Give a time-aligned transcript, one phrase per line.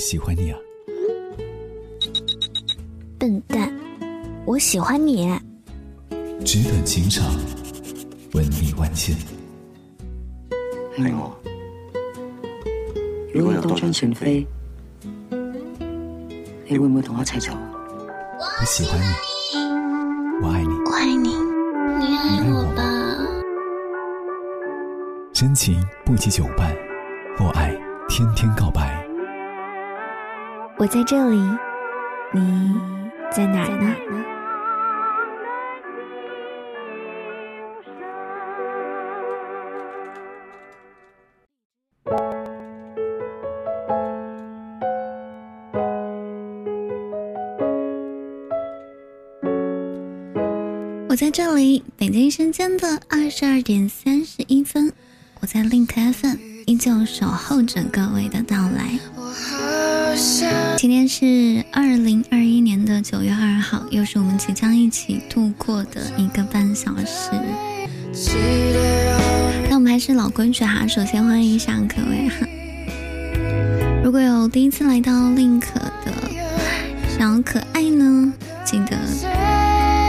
[0.00, 0.58] 喜欢你啊。
[3.18, 3.70] 笨蛋，
[4.46, 5.38] 我喜欢你。
[6.42, 7.22] 纸短情长，
[8.32, 9.14] 文理万千。
[10.98, 11.36] 爱我。
[13.34, 14.46] 如果有多张船飞，
[16.66, 17.52] 你会唔会同我一齐走？
[17.52, 19.04] 我喜欢你，
[20.42, 21.28] 我爱你，我爱你，
[21.98, 22.82] 你爱我吧。
[25.34, 26.74] 真情不及久伴，
[27.38, 27.78] 我爱
[28.08, 28.99] 天天告白。
[30.80, 31.36] 我在这里，
[32.32, 32.74] 你
[33.30, 33.94] 在哪儿呢？
[51.10, 54.90] 我在这里，北京时间的二十二点三十一分，
[55.40, 58.98] 我在 Link FM 依旧守候着各位的到来。
[60.80, 67.28] 今天是二零二一年的九月二号，又是我们即将一起度过的一个半小时。
[69.68, 72.46] 那我们还是老规矩哈，首先欢迎一下各位哈。
[74.02, 76.14] 如果有第一次来到 Link 的
[77.18, 78.32] 小可爱呢，
[78.64, 78.96] 记得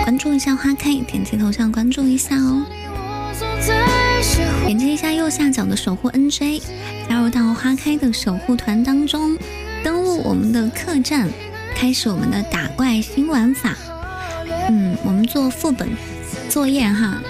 [0.06, 2.66] 关注一下花开，点击头像关注一下哦。
[4.66, 6.62] 点击一下右下角的守护 NJ，
[7.10, 9.38] 加入到花开的守护团当中，
[10.24, 11.30] 我们的客栈，
[11.76, 13.76] 开始我们的打怪新玩法。
[14.70, 15.90] 嗯，我们做副本
[16.50, 17.22] 作业哈，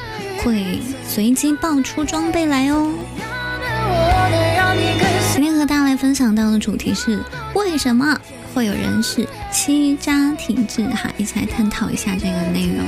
[0.44, 2.94] 会随机爆出装备来哦。
[5.34, 7.20] 今天和大家来分享到的主题是
[7.56, 8.20] 为什么
[8.54, 12.86] 会有人是欺渣体质哈，一起来探讨一下这个内容。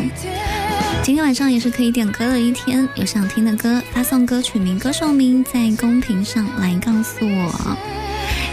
[1.02, 7.78] 今天晚上也是可以点歌的一天，有想听的歌，发送歌曲名、歌手名在公屏上来告诉我。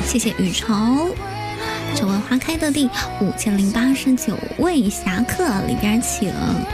[0.04, 1.14] 谢谢雨绸，
[1.94, 2.88] 九位花开的第
[3.20, 6.32] 五千零八十九位侠客里边请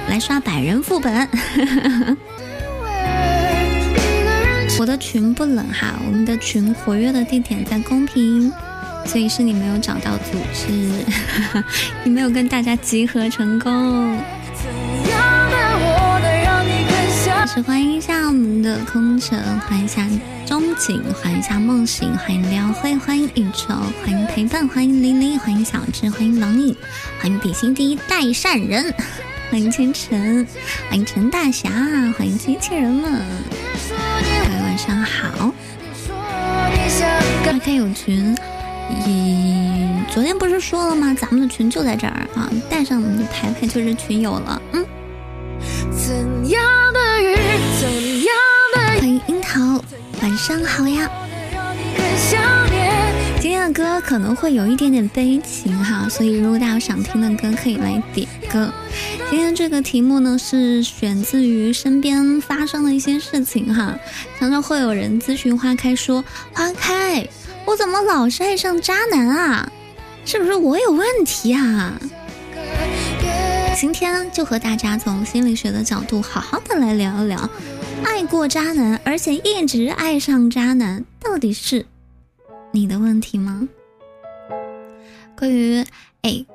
[0.09, 1.28] 来刷百人副本。
[4.78, 8.53] 我的群不冷哈，我们的群活跃的地点在公屏，
[9.06, 10.69] 所以是你没有找到组织，
[12.05, 14.19] 你没有跟大家集合成功。
[17.65, 20.06] 欢迎一下我们的空城，欢迎一下
[20.44, 26.77] 钟景，欢迎一下梦醒，欢迎廖慧，欢迎宇宙，欢迎陪伴，欢迎琳琳，欢迎小智，欢迎狼影，
[27.19, 28.93] 欢迎比心第一代善人，
[29.50, 30.47] 欢迎清晨，
[30.91, 31.71] 欢迎陈大侠，
[32.19, 33.22] 欢迎机器人们，
[33.88, 35.50] 各位晚上好。
[37.43, 38.37] 开开有群，
[39.06, 41.17] 咦，昨天不是说了吗？
[41.19, 44.84] 咱们的群就在这儿啊，带上我们的牌牌就是群友了，嗯。
[45.91, 46.62] 怎样，
[47.16, 49.82] 欢迎樱桃，
[50.21, 51.10] 晚上好呀。
[53.41, 58.71] 今天的歌可能会有一点点悲情哈，所以如果大家有想听的歌，可以来点歌。
[59.31, 63.99] 今天这个题目呢是选自于身边发生的一些事情哈，
[64.38, 66.22] 常常会有人咨询花开说
[66.53, 67.26] ：“花开，
[67.65, 69.72] 我怎么老是爱上渣男啊？
[70.26, 71.99] 是不是我有问题啊？”
[73.78, 77.50] 今天就和大家从心理学的角度好好的来聊一聊，
[78.03, 81.84] 爱过渣男，而且一直爱上渣男，到底是
[82.72, 83.69] 你的问题吗？
[85.37, 85.84] 关于
[86.22, 86.47] 哎，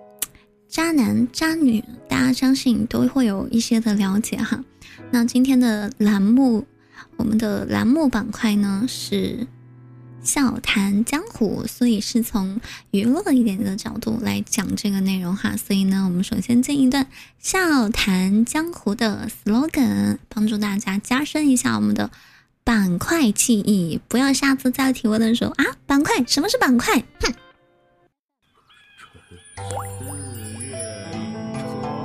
[0.67, 4.63] 渣男渣女，大家相信都会有一些的了解哈。
[5.11, 6.65] 那今天的栏目，
[7.17, 9.45] 我们的栏目板块呢是。
[10.23, 12.59] 笑谈江湖，所以是从
[12.91, 15.55] 娱乐一点的角度来讲这个内容哈。
[15.57, 17.07] 所以呢，我们首先进一段
[17.39, 22.09] 笑谈江湖的 slogan，帮助大家加深一下我们的
[22.63, 27.03] 板块记忆，不要下次再提问的时候啊，板块什么是板块？
[27.19, 27.33] 哼。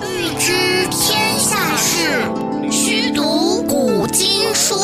[0.03, 0.53] 欲知
[0.91, 4.75] 天下事，须读古今书。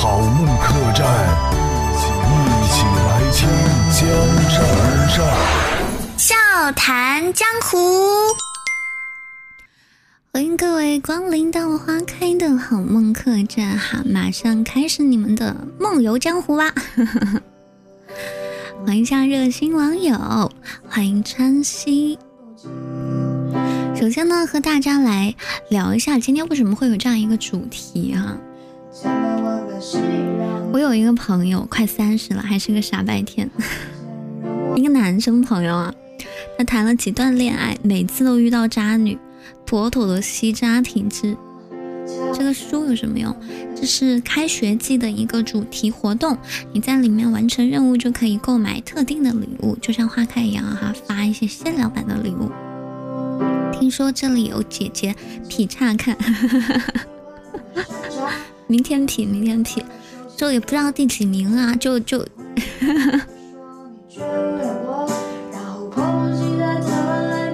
[0.00, 1.04] 好梦客栈，
[2.62, 3.48] 一起来听
[3.90, 4.06] 江
[4.48, 5.26] 山上。
[6.16, 6.36] 笑
[6.76, 7.76] 谈江湖，
[10.32, 16.72] 欢迎各位光临到花开的好梦客栈哈，马上开始你们的梦游江湖吧！
[18.86, 20.52] 欢迎一下热心网友，
[20.88, 22.16] 欢迎川西。
[23.96, 25.34] 首先呢，和大家来
[25.70, 28.38] 聊一下今天为什么会有这样一个主题啊？
[30.72, 33.48] 我有一个朋友，快三十了，还是个傻白甜。
[34.76, 35.94] 一个男生朋友啊，
[36.56, 39.18] 他谈了几段恋爱，每次都遇到渣女，
[39.64, 41.36] 妥妥的吸渣体质。
[42.32, 43.34] 这个书有什么用？
[43.76, 46.36] 这是开学季的一个主题活动，
[46.72, 52.50] 你在里面完成任务就可以购买特定的礼物，就像花开一样哈，发一些限量版的礼物。
[53.72, 55.14] 听说这里有姐姐
[55.48, 56.16] 劈叉看，
[58.68, 59.82] 明天劈，明天劈，
[60.36, 62.24] 就也不知道第几名啊，就就。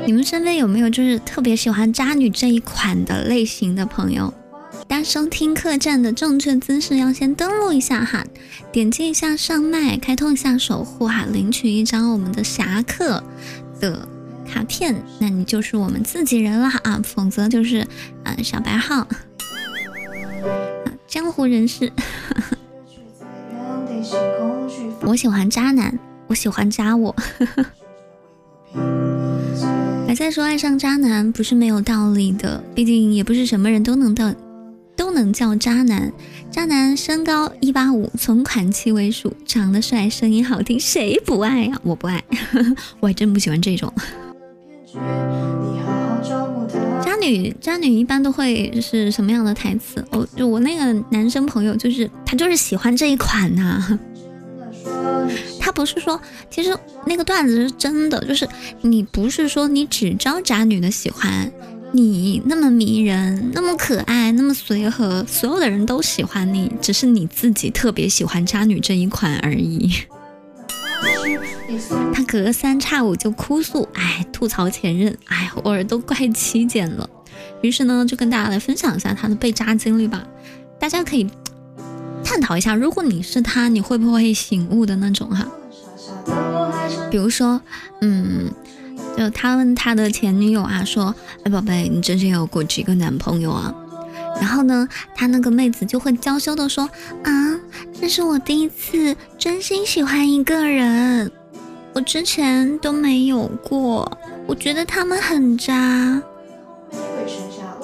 [0.07, 4.35] 你们身边有没有就是特别喜欢渣女这一款的类型的朋友？
[4.87, 8.23] 大家收听客栈的正确姿势要先登录一下哈，
[8.71, 13.25] 点击一下上麦，开通一下守护哈，领取一张我们的侠客
[13.81, 14.07] 的
[14.47, 17.87] 卡片，那你就是我们自己人了啊，否则就是
[18.25, 19.09] 嗯小白号，
[21.15, 21.93] 江湖人士。
[25.03, 25.97] 我喜欢渣男，
[26.27, 27.15] 我喜欢渣我。
[30.09, 34.35] 还在说爱上渣男不是没有道理的，毕竟也不是什么人都能到
[34.97, 36.13] 都能叫渣男。
[36.51, 41.79] 渣男身高一八五，存款七位数，长得帅，声音好听，谁不爱呀？
[41.85, 42.25] 我不爱，
[42.99, 43.95] 我还真不喜欢这种。
[47.25, 50.05] 渣女，渣女一般都会是什么样的台词？
[50.11, 53.99] 哦，就我那个男生朋友，就是他就是喜欢这一款呐。
[55.59, 56.77] 他不是说，其实
[57.07, 58.47] 那个段子是真的，就是
[58.83, 61.51] 你不是说你只招渣女的喜欢，
[61.93, 69.91] 你那么迷人，那么可爱，那么随和，所有的人都喜欢你，只是你自己特别喜欢渣女这一款而已。
[72.13, 77.09] 他隔三差五就哭诉，哎，吐槽前任，哎，我耳朵快起茧了。
[77.65, 80.23] 于是呢，就跟大家来分享一下他的被渣经历吧，
[80.79, 81.27] 大家可以。
[82.23, 85.47] 探讨一下，如果你是他，你会不会醒悟的那种哈？
[87.11, 87.61] 比如说，
[88.01, 88.51] 嗯，
[89.17, 91.15] 就他问他的前女友啊，说
[91.45, 93.73] ：“哎，宝贝，你之前有过几个男朋友啊？”
[94.41, 96.89] 然后呢，他那个妹子就会娇羞的说
[97.25, 97.61] ：“啊，
[97.99, 101.31] 这是我第一次真心喜欢一个人，
[101.95, 106.21] 我之前都没有过，我觉得他们很渣。”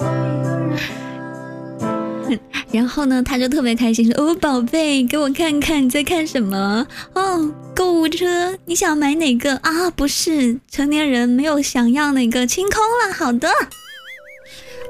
[2.71, 6.87] 然后呢，他就特别开心说：“哦，宝贝，给我看看你在看什么？
[7.13, 9.91] 哦，购物车，你想买哪个啊？
[9.91, 13.13] 不是，成年人没有想要哪个，清空了。
[13.13, 13.49] 好的，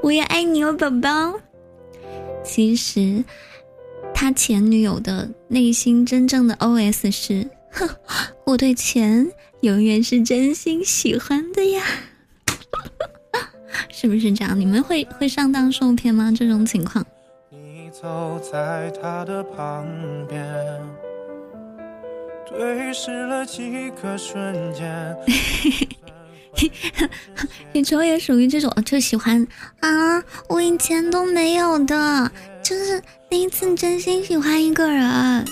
[0.02, 1.40] 我也爱你哦，宝宝。
[2.44, 3.24] 其实，
[4.14, 7.88] 他前女友的内心真正的 OS 是：哼，
[8.46, 9.32] 我对钱
[9.62, 11.82] 永远是真心喜欢的呀。
[13.88, 14.58] 是不是这样？
[14.58, 16.32] 你们会会上当受骗吗？
[16.36, 17.04] 这种情况？”
[17.50, 19.86] 你走在他的旁
[20.28, 20.44] 边，
[22.48, 25.16] 对视了几个瞬间。
[27.72, 29.46] 你卓也属于这种，就喜欢
[29.80, 32.30] 啊，我以前都没有的，
[32.62, 35.44] 就是第一次真心喜欢一个人，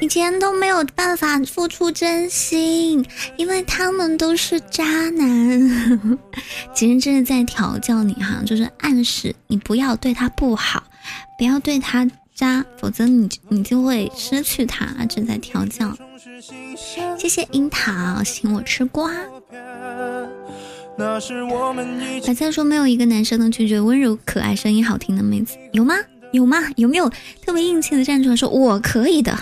[0.00, 3.04] 以前都没有办法付出真心，
[3.36, 6.18] 因为他们都是渣男。
[6.72, 10.84] 其实这是在调教你哈，就是暗示你不要对他不好。
[11.36, 14.86] 不要对他渣，否则你你就会失去他。
[15.06, 15.96] 正在调教，
[17.18, 19.10] 谢谢樱桃请我吃瓜。
[22.26, 25.94] 白菜说没有一个男生能拒绝温柔可爱、声音好听的妹子，有吗？
[26.32, 26.58] 有吗？
[26.76, 27.08] 有没有
[27.44, 29.36] 特别硬气的站出来说我可以的？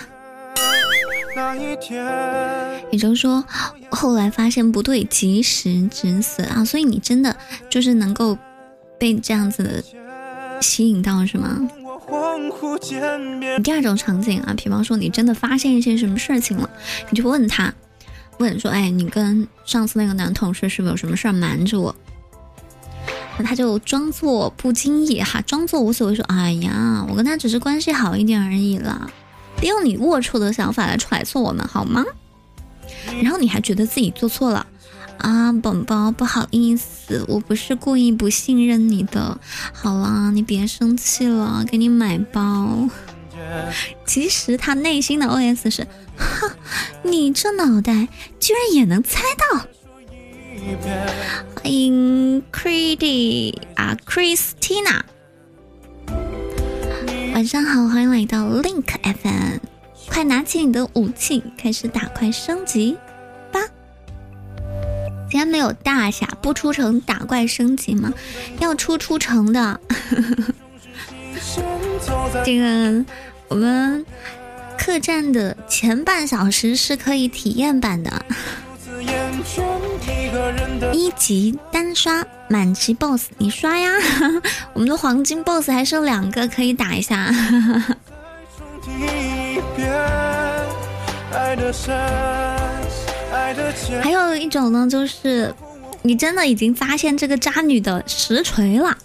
[2.91, 3.43] 也就是说，
[3.89, 6.65] 后来发现不对，及时止损啊！
[6.65, 7.35] 所以你真的
[7.69, 8.37] 就是能够
[8.99, 9.83] 被这样子
[10.61, 11.59] 吸引到，是吗？
[13.63, 16.69] 第二种场景啊，比方说你真的发现一些什么事情了，
[17.09, 17.73] 你就问他，
[18.39, 21.95] 问说，哎，你跟上次那个男同事是不是有什么事儿瞒着我？
[23.37, 29.07] 那他就装作不经意哈，装作无所谓说，哎呀，我跟他只是关系好一点而已啦，
[29.59, 32.05] 别用你龌龊的想法来揣测我们好吗？
[33.21, 34.65] 然后你还觉得自己做错了。
[35.17, 39.39] 啊，宝宝，不好意思，我不是故意不信任你的。
[39.73, 42.87] 好了，你别生气了，给你买包。
[44.05, 45.87] 其实他内心的 OS 是：
[46.17, 46.55] 哈，
[47.03, 48.07] 你这脑袋
[48.39, 49.65] 居然也能猜到。
[51.55, 55.01] 欢迎 c r e d y 啊，Christina，
[57.37, 59.57] 晚上好，欢迎来到 Link FM，
[60.09, 62.97] 快拿起你的武器，开始打怪升级
[63.51, 63.59] 吧。
[65.29, 68.11] 今天没有大侠不出城打怪升级吗？
[68.57, 69.79] 要出出城的。
[72.43, 73.05] 这个
[73.49, 74.03] 我们
[74.75, 78.25] 客栈的前半小时是可以体验版的，
[80.91, 83.91] 一级单刷满级 BOSS，你刷呀！
[84.73, 87.33] 我们的黄金 BOSS 还剩两个，可以打一下。
[94.01, 95.53] 还有一种呢，就是
[96.03, 98.97] 你真的已经发现这个渣女的实锤了，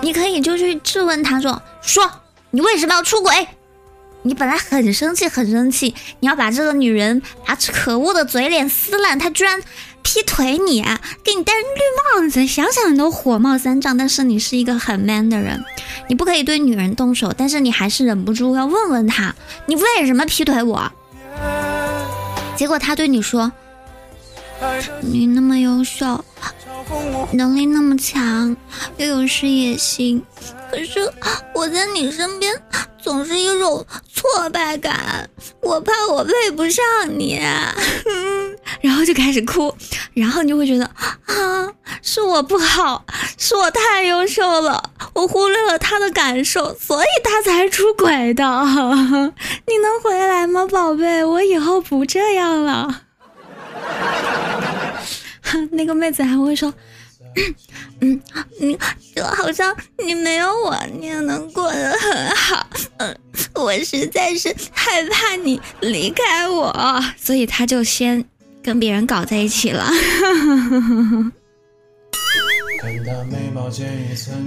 [0.00, 2.10] 你可以就去质问她说：“说
[2.50, 3.48] 你为什么要出轨？
[4.22, 9.62] 你本来很生气，很生气，你要把这个女人把可恶的嘴脸撕烂，她居然
[10.06, 10.84] 劈腿你，
[11.24, 13.96] 给你戴绿帽子，想想你都火冒三丈。
[13.96, 15.64] 但是你是一个很 man 的人，
[16.08, 19.34] 你不可以对女人动手，但是你还是忍不住要问问她，
[19.66, 20.92] 你为什么劈腿我？”
[22.54, 23.50] 结果他对你说
[25.02, 26.24] ：“你那么优秀，
[27.32, 28.56] 能力那么强，
[28.98, 30.22] 又有事业心，
[30.70, 31.00] 可是
[31.52, 32.54] 我在你身边
[33.06, 35.30] 总是一种挫败感，
[35.62, 37.38] 我怕我配不上你。
[38.82, 39.72] ”然后就开始哭，
[40.12, 41.72] 然后你就会觉得啊，
[42.02, 43.06] 是我不好，
[43.38, 48.44] 是我太优秀了，我忽略了他的感受，所以他才出轨的。
[49.68, 51.24] 你能回来吗，宝贝？
[51.24, 53.02] 我以后不这样了。
[55.70, 56.74] 那个妹子还会说，
[58.00, 58.20] 嗯，
[58.60, 58.78] 你
[59.14, 59.74] 就好像
[60.04, 62.66] 你没有我，你也能过得很好。
[62.98, 63.18] 嗯，
[63.54, 68.24] 我实在是害怕你离开我，所以他就先。
[68.62, 69.88] 跟别人搞在一起了，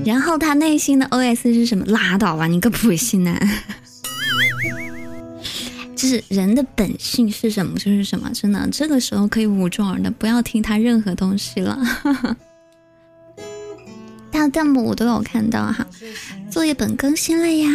[0.03, 1.85] 然后他内心的 OS 是什么？
[1.85, 3.39] 拉倒吧，你个普信男！
[5.95, 11.79] 就是人的本性是什么就是什么，真的，这个时候可以捂住耳朵，不要听他任何东西了。
[14.49, 15.85] 大弹幕我都有看到哈，
[16.49, 17.69] 作业本更新了呀？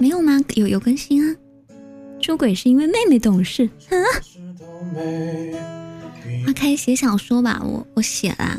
[0.00, 0.40] 没有吗？
[0.54, 1.36] 有有更新啊？
[2.20, 3.68] 出轨是因为妹妹懂事？
[3.90, 4.04] 嗯。
[6.46, 8.58] 那开始写小说吧，我我写啦。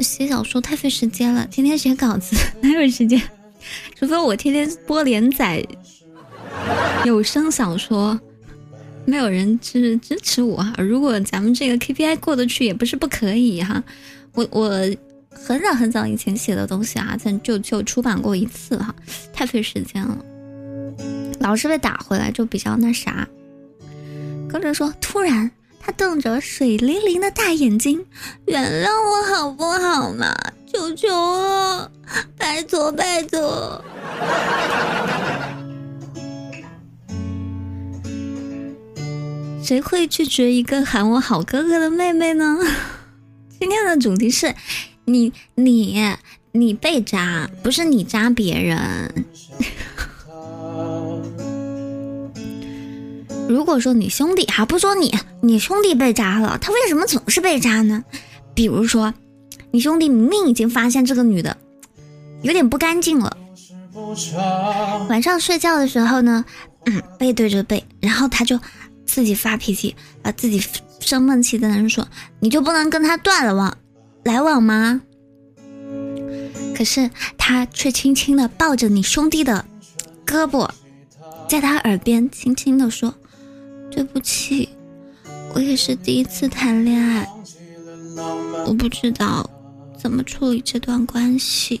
[0.00, 3.20] 写小说太费时间了，天天写稿子 哪有时间？
[3.96, 5.64] 除非我天天播连载
[7.04, 8.18] 有声小说，
[9.04, 10.72] 没有人支支持我哈。
[10.78, 13.82] 如果咱们这个 KPI 过得去，也不是不可以哈。
[14.34, 14.70] 我我
[15.46, 18.94] 很早很早以前写的东西啊，咱就就出版过一次哈，
[19.32, 20.18] 太费时间了，
[21.40, 23.26] 老是被打回来，就比较那啥。
[24.48, 28.04] 跟着说，突然他瞪着水灵灵的大眼睛，
[28.46, 30.34] 原谅我好不好嘛？
[30.70, 31.90] 求求我，
[32.36, 33.82] 拜托拜托。
[39.62, 42.58] 谁会拒绝一个喊我好哥哥的妹妹呢？
[43.60, 44.54] 今天的主题是
[45.08, 45.98] 你你
[46.52, 49.24] 你被扎，不是你扎别人。
[53.48, 58.04] 如果说你兄弟哈，不说你，你兄弟被渣了，他为什么总是被渣呢？
[58.54, 59.14] 比如说，
[59.70, 61.56] 你兄弟明明已经发现这个女的
[62.42, 63.34] 有点不干净了，
[65.08, 66.44] 晚上睡觉的时候呢，
[66.84, 68.60] 嗯，背对着背，然后他就
[69.06, 70.62] 自己发脾气，啊，自己
[71.00, 72.06] 生闷气，在那说，
[72.40, 73.74] 你就不能跟他断了往
[74.24, 75.02] 来往吗？
[76.76, 79.64] 可是他却轻轻的抱着你兄弟的
[80.24, 80.70] 胳膊，
[81.48, 83.14] 在他耳边轻轻的说。
[83.90, 84.68] 对不起，
[85.54, 87.28] 我也是第一次谈恋爱，
[88.66, 89.50] 我不知道
[89.98, 91.80] 怎么处理这段关系。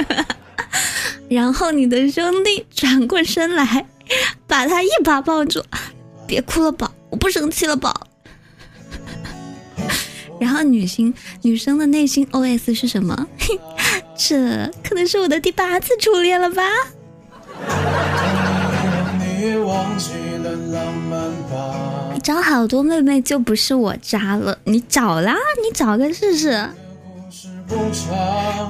[1.28, 3.86] 然后你的兄弟转过身来，
[4.58, 5.62] 把他一把抱住，
[6.26, 8.08] 别哭了，宝，我不生气了，宝。
[10.40, 13.28] 然后女性女生的内心 OS 是什么？
[14.18, 16.64] 这可能是我的第八次初恋了吧？
[22.12, 26.68] 你找好多妹妹就不是我渣了，你找啦，你找个试试。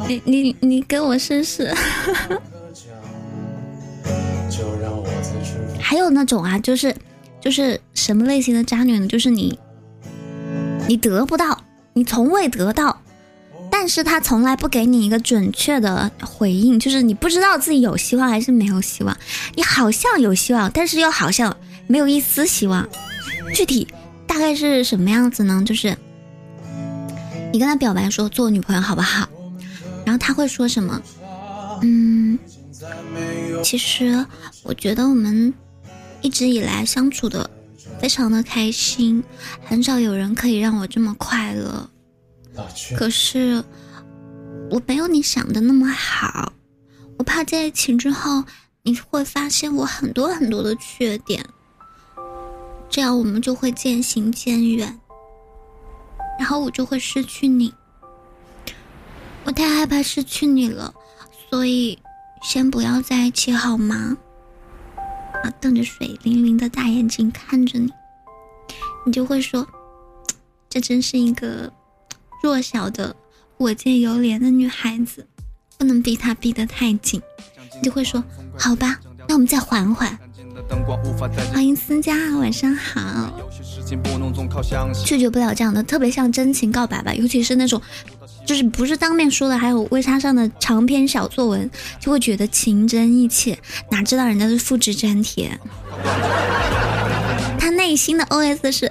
[0.06, 1.74] 你你你给我试试。
[5.88, 6.94] 还有那种啊，就是
[7.40, 9.06] 就是什么类型的渣女呢？
[9.08, 9.58] 就是你
[10.86, 11.64] 你得不到，
[11.94, 13.00] 你从未得到。
[13.70, 19.16] 但是他从来不给你一个准确的回应，就是你不知道自己有希望还是没有希望。
[19.54, 22.86] 你好像有希望，但是又好像没有一丝希望。
[23.54, 23.88] 具体
[24.26, 25.62] 大概是什么样子呢？
[25.64, 25.96] 就是
[27.50, 29.26] 你跟他表白说做我女朋友好不好？
[30.04, 31.00] 然后他会说什么？
[31.80, 32.38] 嗯，
[33.64, 34.22] 其实
[34.62, 35.54] 我觉得我们
[36.20, 37.48] 一直以来相处的
[38.00, 39.22] 非常的开心，
[39.64, 41.88] 很少有人可以让我这么快乐。
[42.96, 43.62] 可是
[44.70, 46.52] 我没有你想的那么好，
[47.16, 48.44] 我怕在一起之后，
[48.82, 51.44] 你会发现我很多很多的缺点，
[52.88, 54.98] 这样我们就会渐行渐远，
[56.38, 57.72] 然后我就会失去你。
[59.44, 60.92] 我太害怕失去你了，
[61.48, 61.98] 所以
[62.42, 64.18] 先不要在一起好吗？
[65.42, 67.92] 啊，瞪着水灵灵的大眼睛看着你，
[69.06, 69.66] 你就会说，
[70.68, 71.72] 这真是一个
[72.42, 73.14] 弱小的、
[73.56, 75.26] 我见犹怜的女孩子，
[75.76, 77.20] 不能逼她逼得太紧。
[77.76, 78.22] 你就会说，
[78.58, 80.18] 好吧，那我们再缓缓。
[81.52, 83.32] 欢迎思佳，晚上好。
[85.04, 87.80] 拒绝不了这样的，特别像真情告白吧，尤其是那种。
[88.48, 93.58] 就是不是当面说的，还有微差上的长篇小作文，就会觉得情真意切，
[93.90, 95.60] 哪知道人家是复制粘贴。
[97.58, 98.90] 他内心的 OS 是：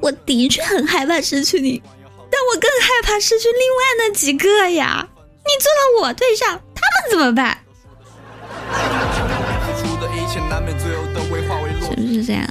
[0.00, 1.82] 我的确很害怕失去你，
[2.30, 5.08] 但我更害怕失去另外那几个呀。
[5.42, 7.58] 你做了我对象，他们怎么办？
[11.82, 12.48] 是不是这样？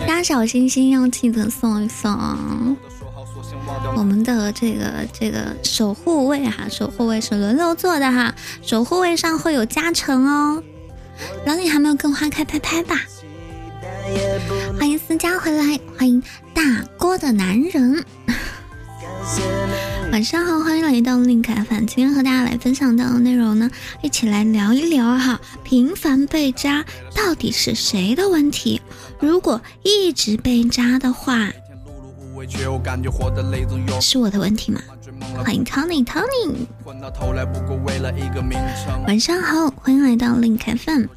[0.06, 2.74] 大家小心心要记得送一送。
[3.96, 10.62] 我们的这个这个守护位哈，守护位是轮流做的哈，守护位上会有加成哦。
[11.46, 13.00] 老李还没有跟花开拍拍吧？
[14.78, 16.22] 欢迎思佳回来，欢迎
[16.52, 18.04] 大锅的男人。
[20.10, 21.86] 晚上好，欢迎来到另开饭。
[21.86, 23.70] 今天和大家来分享到的内容呢，
[24.02, 26.84] 一起来聊一聊哈，频繁被扎
[27.14, 28.80] 到底是谁的问题？
[29.20, 31.52] 如果一直被扎的话。
[34.00, 34.80] 是我的问题吗？
[35.44, 36.66] 欢迎 Tony Tony，
[39.06, 41.08] 晚上好，欢迎来到另开饭。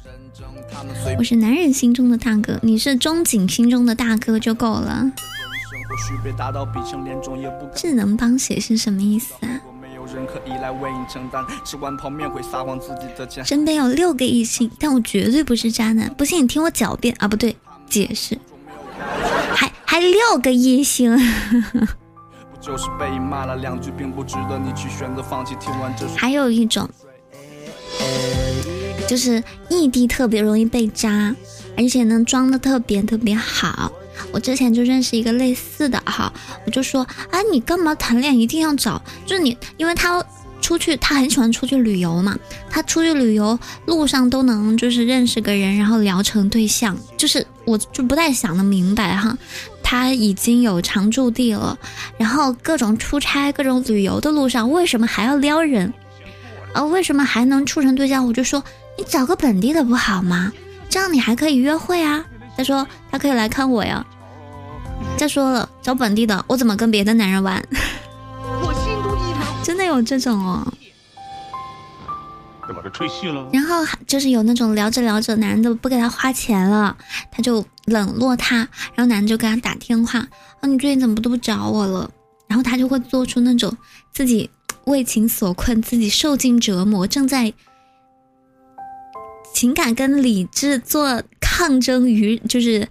[1.18, 5.10] 我是男人心中的大哥，你是中景心中的大哥就够了。
[7.74, 9.60] 智能帮写是什么意思啊？
[13.44, 17.56] 身边有六个异性，但我绝对不是渣男，不信你听我狡辩啊，不对，
[17.88, 18.38] 解释。
[19.54, 21.16] 还还六个异性，
[26.16, 26.88] 还有一种，
[29.08, 31.34] 就是异地特别容易被渣，
[31.76, 33.90] 而且呢装的特别特别好。
[34.32, 36.32] 我之前就认识一个类似的哈，
[36.66, 40.22] 我就说啊，你干嘛谈恋爱一定要找，就是你，因为他。
[40.68, 42.38] 出去，他很喜欢出去旅游嘛。
[42.68, 46.94] 他出去旅游路上都能就是认识个人，然后聊成对象。
[47.16, 49.34] 就是我就不太想的明白哈，
[49.82, 51.78] 他已经有常住地了，
[52.18, 55.90] 然后各种出差、各种旅游的路上，为什么还要撩人？
[56.74, 58.26] 呃，为什么还能处成对象？
[58.26, 58.62] 我就说
[58.98, 60.52] 你找个本地的不好吗？
[60.90, 62.22] 这样你还可以约会啊。
[62.58, 64.04] 他说他可以来看我呀。
[65.16, 67.66] 再说了，找本地的，我怎么跟别的男人玩？
[69.68, 70.72] 真的有这种哦，
[72.68, 73.50] 把吹嘘了。
[73.52, 76.96] 然后就是有那种聊着聊着，男的不给他花钱了，
[77.30, 78.66] 他就冷落他。
[78.94, 82.10] 然后男的就给他打电话，啊，你最近怎么都不找我了？
[82.46, 83.76] 然后他就会做出那种
[84.10, 84.48] 自己
[84.86, 87.52] 为情所困，自己受尽折磨，正在
[89.52, 92.88] 情感跟理智做抗争于，就是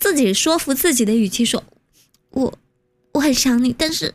[0.00, 1.62] 自己说服自己的语气说
[2.34, 2.52] ：“我
[3.12, 4.12] 我很想你，但是。”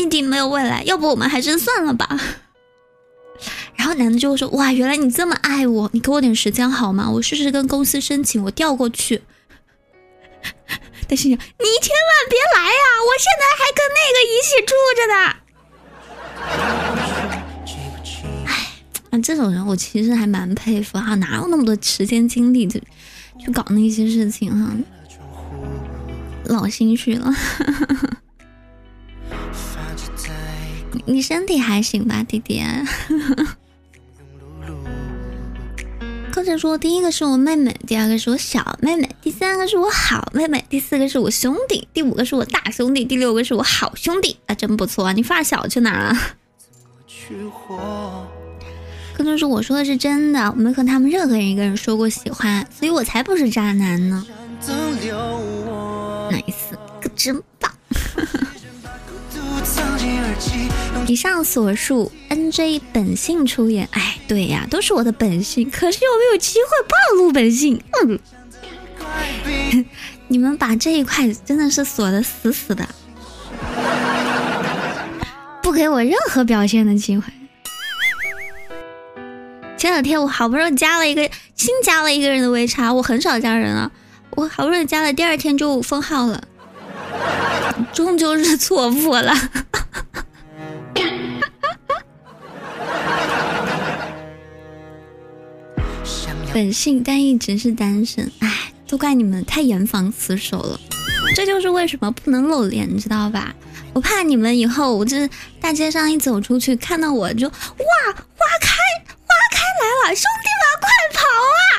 [0.00, 2.08] 一定没有未来，要不我们还是算了吧。
[3.76, 7.10] 然后男的就会说：“哇，原来你这么爱我，你给我点时间好吗？
[7.10, 9.22] 我试试跟公司申请，我调过去。
[11.08, 11.52] ”但是你千万
[12.28, 12.84] 别来呀！
[13.06, 15.16] 我现在还跟那个一起住着呢。
[18.46, 18.50] 哎，
[19.10, 22.82] 啊，这种人我其实还蛮佩服哈，哪有那么多时间精力去
[23.38, 24.70] 去搞那些事情哈，
[26.44, 27.32] 老心虚了。
[31.10, 32.62] 你身体还行吧，弟弟？
[36.30, 44.36] 课程说，第一个是我妹妹，第二个是我小妹妹，第三个是我好妹妹，第四个是我兄弟，第五个是我大兄弟，第六个是我好兄弟。
[44.46, 45.12] 啊，真不错啊！
[45.12, 46.16] 你发小去哪了？
[49.12, 54.24] 课程说，我说的是真的，我没和他们任何人一个人说过喜欢，所以我才不是渣男呢。
[56.30, 57.72] Nice，可真棒。
[61.06, 63.88] 以上所述，NJ 本性出演。
[63.92, 67.82] 哎，对呀，都是我的本性，可是又没有机会暴露本性。
[68.02, 69.84] 嗯，
[70.28, 72.86] 你们把这一块真的是锁的死死的，
[75.62, 77.24] 不给我任何表现的机会。
[79.76, 83.90] 前两天我好不容易加了一个新加了一个人的微差，我很少加人啊，
[84.36, 86.40] 我好不容易加了，第二天就封号了，
[87.92, 89.34] 终究是错付了。
[96.52, 100.80] 本性但一直是单身，唉，都怪你们太严防死守了。
[101.34, 103.54] 这就是为什么不能露脸，你知道吧？
[103.92, 105.28] 我怕你们以后我这
[105.60, 108.74] 大街上一走出去，看到我就哇，花开
[109.06, 111.20] 花开来了，兄弟们快跑
[111.56, 111.69] 啊！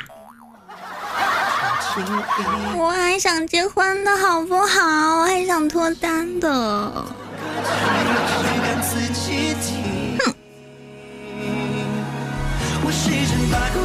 [2.78, 5.20] 我还想结婚的好不好？
[5.20, 7.06] 我还想脱单的。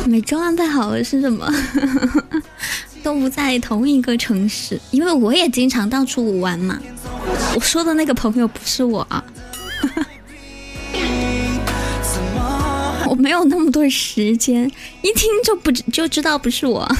[0.07, 1.48] 每周安排好了是什么？
[3.02, 6.79] 都不在同一个城市，因为我也经常到处玩嘛。
[7.55, 9.07] 我说的那个朋友不是我，
[13.09, 14.64] 我没有那么多时间，
[15.02, 16.90] 一听就不就知道不是我。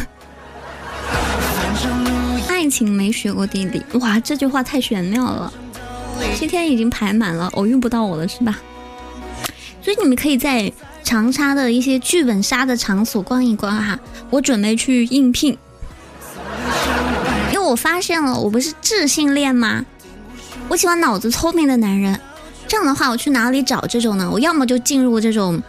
[2.49, 5.53] 爱情没学过地理，哇，这句话太玄妙了。
[6.39, 8.59] 今天已经排满了，偶遇不到我了是吧？
[9.83, 10.73] 所以你们可以在
[11.05, 13.99] 长沙的一些剧本杀的场所逛一逛哈。
[14.31, 15.57] 我准备去应聘，
[17.53, 19.85] 因为我发现了，我不是智性恋吗？
[20.69, 22.19] 我喜欢脑子聪明的男人。
[22.67, 24.29] 这样的话，我去哪里找这种呢？
[24.29, 25.63] 我要么就进入这种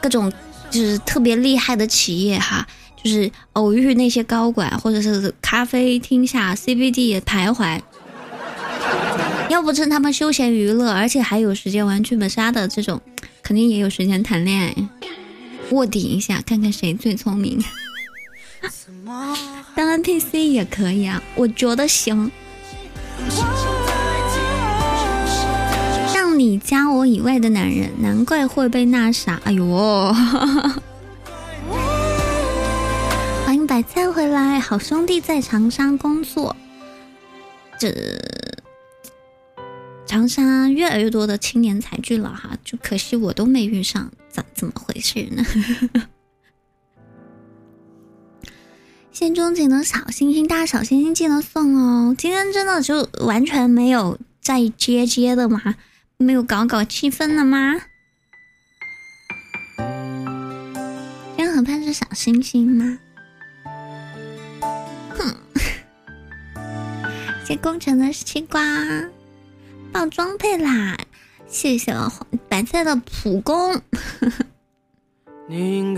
[0.00, 0.32] 各种
[0.70, 2.66] 就是特别厉害的企业哈，
[3.02, 7.80] 就是偶遇那些高管，或者是咖啡厅下 CBD 徘徊。
[9.48, 13.00] 要不趁他们休闲娱乐，而且还有时间玩剧本杀的这种，
[13.42, 14.74] 肯定也有时间谈恋爱，
[15.70, 17.62] 卧底一下，看看谁最聪明。
[19.74, 22.30] 当 NPC 也可以啊，我觉得行。
[26.14, 29.40] 让你加我以外的男人，难怪会被那啥。
[29.44, 29.64] 哎呦！
[33.78, 36.56] 欢迎白菜回来，好兄弟在长沙工作。
[37.78, 37.94] 这。
[40.04, 45.44] 长沙越来越多的青年才俊了哈，就可惜我都没遇上，怎怎么回事呢？
[49.12, 52.12] 谢钟景的小星星，大小星星记得送哦。
[52.18, 55.76] 今天真的就完全没有在接接的吗？
[56.16, 57.76] 没有搞搞气氛的吗？
[61.36, 62.98] 今天很盼是小星星吗？
[65.18, 65.34] 哼！
[67.44, 68.60] 谢工程的西瓜。
[69.90, 70.96] 爆装配啦！
[71.46, 71.94] 谢谢
[72.48, 73.80] 白菜的普攻。
[75.46, 75.94] 你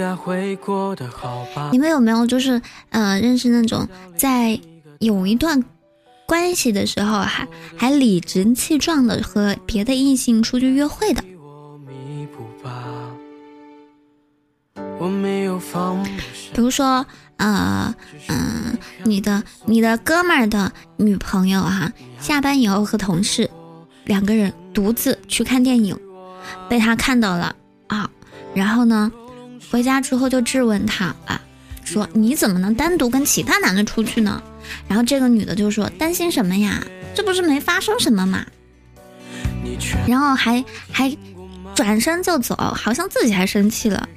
[1.79, 4.61] 们有没有就是呃认识那种在
[5.01, 5.65] 有一段
[6.25, 11.25] 关系的时候还还理直气壮的和别的异性出去约会的？
[16.53, 17.05] 比如说
[17.41, 17.95] 呃
[18.29, 23.51] 嗯，你的你的哥们儿的女朋友哈，下班以后和同事。
[24.05, 25.97] 两个人独自去看电影，
[26.69, 27.55] 被他看到了
[27.87, 28.11] 啊，
[28.55, 29.11] 然后呢，
[29.71, 31.41] 回家之后就质问他啊，
[31.85, 34.43] 说你怎么能单独跟其他男的出去呢？
[34.89, 36.85] 然后这个女的就说担心什么呀？
[37.15, 38.45] 这不是没发生什么吗？
[40.07, 41.17] 然后还还
[41.75, 44.09] 转身就走，好像自己还生气了。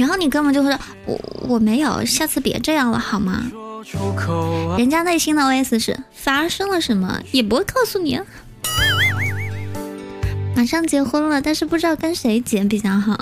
[0.00, 3.44] 然后你哥们就会说我我没有，下次别这样了好吗？
[4.78, 8.18] 人家内心的 OS 是发生了什么也不会告诉你。
[10.56, 13.16] 马上结婚了，但是不知道跟谁结比较好。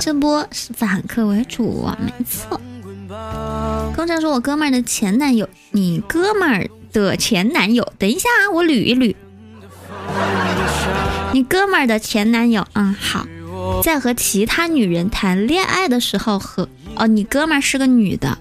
[0.00, 2.60] 这波是反客为主啊，没错。
[3.94, 9.14] 工程说：“我哥们儿的前男友，你哥们儿的前男友，等一下啊，我捋一捋。
[11.32, 13.26] 你哥们儿的前男友，嗯，好，
[13.82, 18.38] 在和其他女人谈恋爱的时候和哦，你哥们儿是个女的，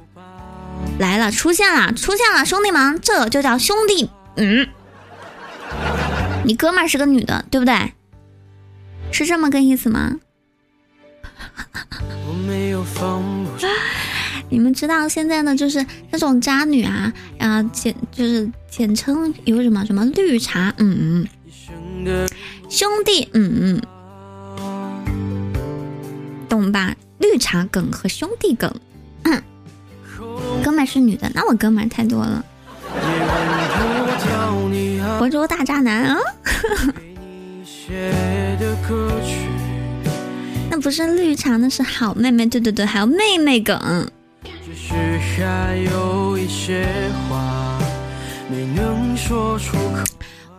[0.99, 4.67] 来了，出现了，出现了，兄弟们，这就叫兄弟，嗯。”
[6.43, 7.93] 你哥们儿是个女的，对不对？
[9.11, 10.17] 是这么个意思吗？
[14.49, 21.27] 你们知道现在呢，就是那种渣女啊，啊简就是简称有什么什么绿茶，嗯嗯，
[22.69, 23.81] 兄弟，嗯
[25.05, 25.91] 嗯，
[26.49, 26.95] 懂吧？
[27.19, 28.73] 绿茶梗和兄弟梗，
[30.63, 32.43] 哥们是女的，那我哥们太多了。
[35.19, 36.17] 活捉大渣男啊！
[40.69, 42.45] 那不是绿茶，那是好妹妹。
[42.45, 43.77] 对对对，还有妹妹梗。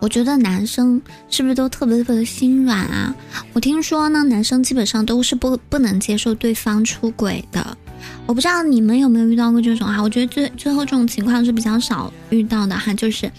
[0.03, 3.15] 我觉得男生是不是都特别特别的心软啊？
[3.53, 7.77] 我听说呢，男生基本上都是不不能接受对方出轨的。
[8.25, 10.03] 我不知道你们有没有遇到过这种哈？
[10.03, 12.93] 我觉得最最后这种情况是比较少遇到的哈。
[12.93, 13.31] 就是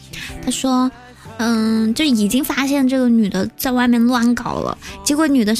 [0.42, 0.90] 他说。
[1.36, 5.52] 嗯，就已经发现这个女的在外面乱搞了，结果女的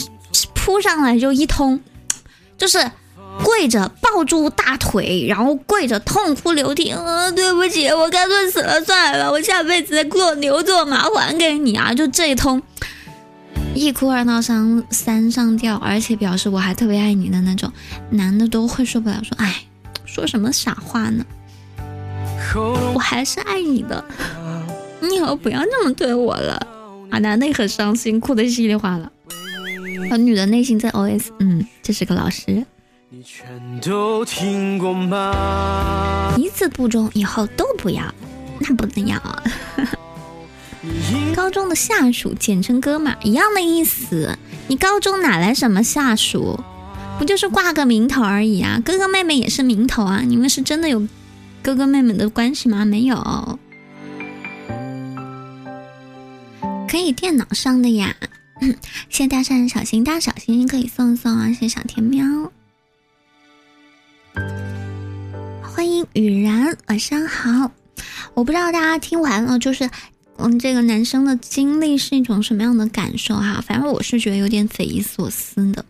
[0.54, 1.80] 扑扑上来就一通，
[2.56, 2.78] 就是
[3.42, 6.90] 跪着抱住大腿，然后跪着痛哭流涕。
[6.92, 11.92] 呃，对不起，我干脆死了算了，我下辈子做牛做马还给你啊！
[11.92, 12.62] 就这一通，
[13.74, 17.72] 一哭二闹三三上吊，而且表示我还特别爱你的那种，
[18.10, 19.64] 男的都会受不了，说哎，
[20.04, 21.24] 说什么傻话呢？
[22.94, 24.04] 我还是爱你的，
[25.00, 26.66] 你以后不要这么对我了。
[27.10, 29.10] 啊，男的也很伤心，哭得稀里哗啦。
[30.10, 32.64] 而女的内心在 OS：嗯，这是个老师
[33.22, 33.42] 实。
[36.36, 38.02] 一次不中，以后都不要，
[38.60, 39.20] 那不能要。
[41.34, 44.38] 高中的下属简称哥们，一样的意思。
[44.68, 46.58] 你高中哪来什么下属？
[47.18, 48.80] 不就是挂个名头而已啊？
[48.84, 50.22] 哥哥妹妹也是名头啊。
[50.26, 51.06] 你们是真的有
[51.62, 52.84] 哥哥妹妹的关系吗？
[52.84, 53.58] 没有。
[56.88, 58.16] 可以电脑上的呀。
[59.10, 61.48] 谢谢大山小心大小心心可以送送啊！
[61.48, 62.24] 谢谢小甜喵，
[65.62, 67.70] 欢迎雨然，晚上好。
[68.34, 69.88] 我不知道大家听完了，就是
[70.36, 73.62] 嗯，这个男生的经历是一种什么样的感受哈？
[73.66, 75.84] 反正我是觉得有点匪夷所思的，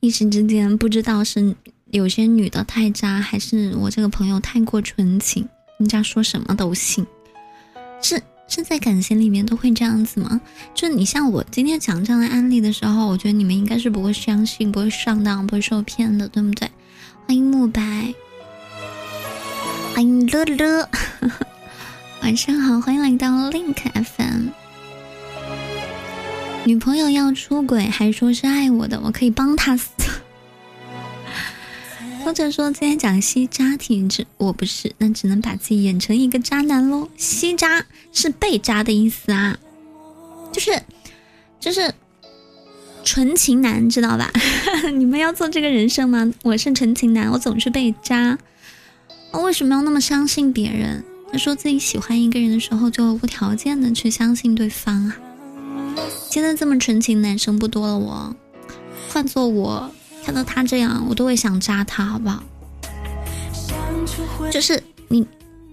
[0.00, 1.54] 一时之间不知道是
[1.90, 7.06] 有些女的太渣，还是我这个朋友太过纯情，人家说什么都信，
[8.02, 8.22] 是。
[8.52, 10.40] 是在感情里面都会这样子吗？
[10.74, 16.68] 就你像我今天讲这样的案例的时候，我觉得你们应该是不会相信、不会上当、不会受骗的，对不对？
[17.30, 18.12] 欢迎慕白，
[19.94, 20.88] 欢迎乐乐，
[22.22, 24.48] 晚上好，欢迎来到 Link FM。
[26.64, 29.92] 女朋友要出轨，还说是爱我的，我可以帮他死。
[32.24, 37.08] 或者说今天讲吸渣体质，我不是，那只能把自己演成一个渣男喽。
[37.16, 39.56] 吸渣是被渣的意思啊，
[40.50, 40.82] 就是
[41.60, 41.94] 就是
[43.04, 44.30] 纯情男，知道吧？
[44.96, 46.32] 你们要做这个人设吗？
[46.42, 48.38] 我是纯情男，我总是被渣，
[49.32, 51.04] 我为什么要那么相信别人？
[51.32, 55.16] 他说自己喜欢一个人的时候，就无条件的去相信对方啊。
[56.28, 58.36] 现在这么纯情男生不多了，我
[59.08, 59.90] 换做我。
[60.22, 62.44] 看到他这样，我都会想扎他，好不好？
[64.50, 65.26] 就是你，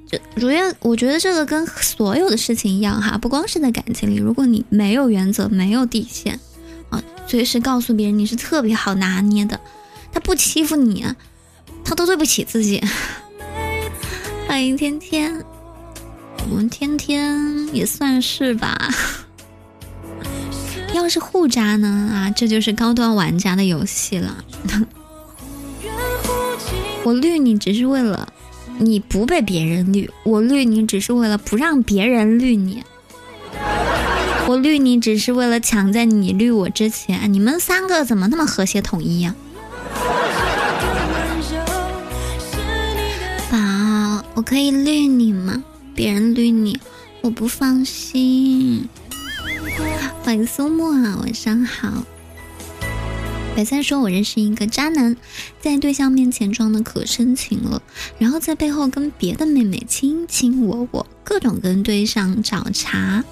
[0.09, 6.39] 就如愿，我觉得这个跟所有的事情一样哈，不光是在感情里，如果你没有原则、没有底线，
[7.27, 9.59] 随时告诉别人你是特别好拿捏的，
[10.13, 11.05] 他不欺负你，
[11.83, 12.81] 他都对不起自己。
[14.47, 15.43] 欢迎天天，
[16.49, 18.89] 我们天天也算是吧。
[20.95, 21.87] 要是互渣呢？
[21.87, 24.43] 啊，这就是高端玩家的游戏了。
[27.03, 28.27] 我绿你只是为了
[28.79, 32.81] 你不被别人绿，我绿你只是为了不让别人绿你。
[34.47, 37.33] 我绿你只是为了抢在你绿我之前。
[37.33, 39.35] 你们三个怎么那么和谐统一呀？
[43.51, 43.57] 宝，
[44.35, 45.61] 我可以绿你吗？
[45.93, 46.79] 别人绿你，
[47.19, 48.87] 我不放心。
[50.23, 52.05] 欢迎苏沫啊，晚上好。
[53.53, 55.17] 白菜说：“我认识一个渣男，
[55.59, 57.81] 在对象面前装的可深情了，
[58.17, 63.25] 然后在背后跟别的妹妹卿卿我我，各种跟对象找茬，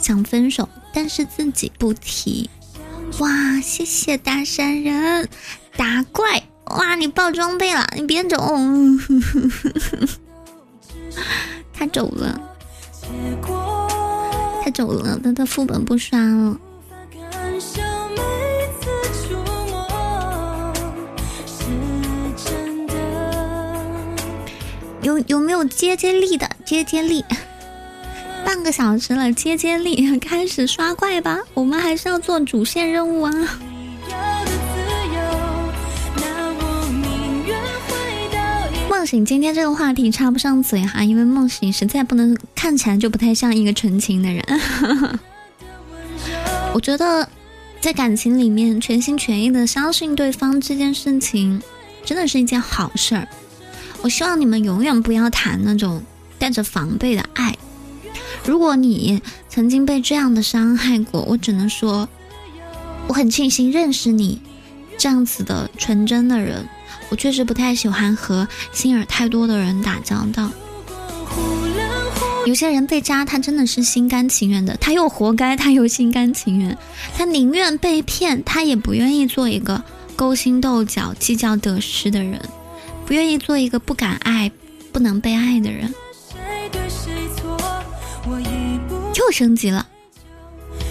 [0.00, 2.48] 想分手，但是自己不提。
[3.18, 5.28] 哇，谢谢大山人
[5.76, 6.42] 打怪！
[6.66, 8.36] 哇，你爆装备了，你别走，
[11.72, 12.40] 他走了。”
[14.62, 16.58] 他走了，他的副本不刷了。
[25.00, 26.50] 有有没有接接力的？
[26.66, 27.24] 接接力，
[28.44, 31.38] 半个小时了，接接力， 开始刷怪吧。
[31.54, 33.32] 我们还是要做主线任务啊。
[38.90, 44.44] 梦醒，今天这个话题插不上嘴哈，因为梦醒实在不能看起来就不太像一个纯情的人。
[46.74, 47.28] 我觉得
[47.80, 51.62] 在感情里面全心全意的相信对方这件事情，
[52.04, 53.28] 真的是一件好事儿。
[54.02, 56.02] 我希望你们永远不要谈那种
[56.38, 57.56] 带着防备的爱。
[58.44, 62.08] 如果你曾经被这样的伤害过，我只能说，
[63.06, 64.40] 我很庆幸认识你
[64.96, 66.66] 这样子的纯真的人。
[67.10, 70.50] 我确实不太喜欢和心眼太多的人打交道。
[72.46, 76.76] 有些人被渣，他真的是心甘情愿的，他又活该，他又心甘情愿，
[77.16, 79.82] 他宁愿被骗，他也不愿意做一个
[80.16, 82.40] 勾心斗角、计较得失的人，
[83.06, 84.50] 不愿意做一个不敢爱、
[84.92, 85.92] 不能被爱的人。
[89.18, 89.86] 又升级了，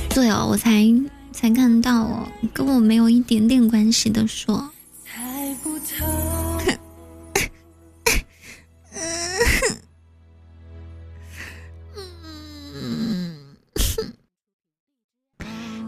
[0.10, 0.86] 对哦，我才
[1.32, 4.70] 才看到哦，跟我没有一点点关系的说。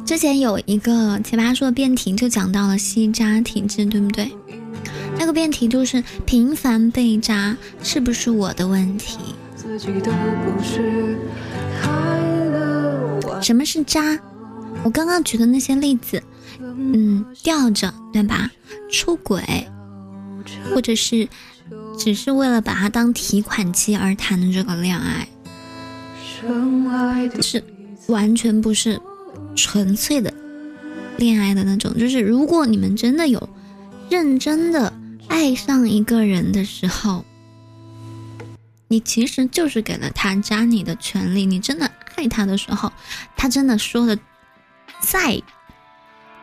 [0.05, 4.31] 之前有一个奇葩说的辩题就讲到了吸渣体质，对不对？
[5.19, 9.19] 那个辩题就是频繁被渣是不是我的问题？
[13.41, 14.19] 什么是渣？
[14.83, 16.21] 我刚刚举的那些例子，
[16.59, 18.49] 嗯，吊着对吧？
[18.91, 19.43] 出轨，
[20.69, 21.27] 或者是
[21.97, 25.27] 只是为了把它当提款机而谈的这个恋爱，
[27.41, 27.63] 是
[28.07, 28.99] 完全不是
[29.55, 30.33] 纯粹的
[31.17, 31.97] 恋爱的那种。
[31.97, 33.49] 就是如果你们真的有
[34.09, 34.93] 认真的
[35.27, 37.25] 爱上一个人的时候，
[38.87, 41.45] 你其实就是给了他渣你的权利。
[41.45, 42.91] 你真的爱他的时候，
[43.37, 44.19] 他真的说的
[44.99, 45.41] 再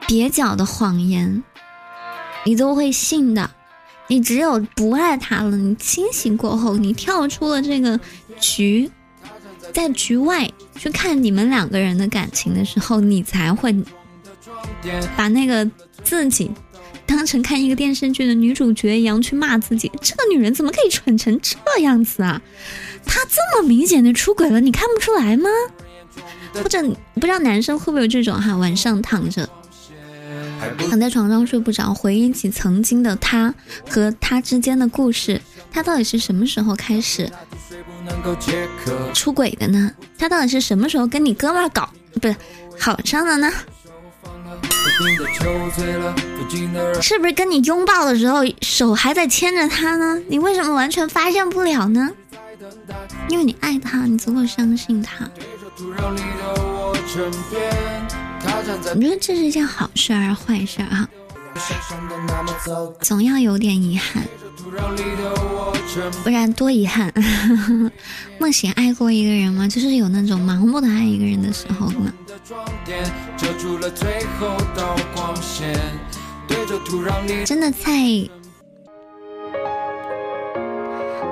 [0.09, 1.43] 蹩脚的谎言，
[2.45, 3.51] 你都会信的。
[4.09, 8.01] 你只有不爱他了，你清醒过后，你跳出了这个
[8.41, 8.91] 局，
[9.75, 13.75] 在局外去看你们两个人的感情的时候，你才会
[15.17, 15.69] 把那个
[16.03, 16.51] 自己。
[17.07, 22.41] 当成看一个电视剧的女主角一样去骂自己，这个女人怎么可以蠢成这样子啊？
[23.05, 25.49] 她这么明显的出轨了，你看不出来吗？
[26.55, 26.83] 或者
[27.15, 29.49] 不知道男生会不会有这种哈，晚上躺着
[30.79, 33.55] 躺在床上睡不着，回忆起曾经的他
[33.89, 35.41] 和他之间的故事，
[35.71, 37.31] 他到底是什么时候开始
[39.13, 39.93] 出轨的呢？
[40.19, 41.89] 他到底是什么时候跟你哥们搞
[42.21, 42.35] 不是
[42.79, 43.53] 好上了呢？
[47.03, 50.21] 是不是跟你拥抱的时候手还在牵着他呢？
[50.29, 52.11] 你为什么完全发现不了呢？
[53.29, 55.29] 因为你爱他，你足够相信他。
[58.95, 61.09] 你觉得这是一件好事还是坏事啊？
[63.01, 64.23] 总要有点遗憾，
[66.23, 67.13] 不然多遗憾。
[68.39, 69.67] 梦醒爱过一个人吗？
[69.67, 72.13] 就是有那种盲目的爱一个人的时候吗？
[77.45, 77.91] 真的菜，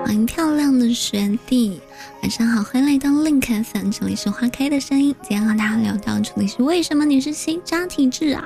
[0.04, 1.80] 欢迎漂亮的学弟，
[2.22, 5.14] 晚上好，欢迎来到 Link 粉，这里是花开的声音。
[5.22, 8.44] 今天和大家聊到，这里是为什么你是新渣体质啊？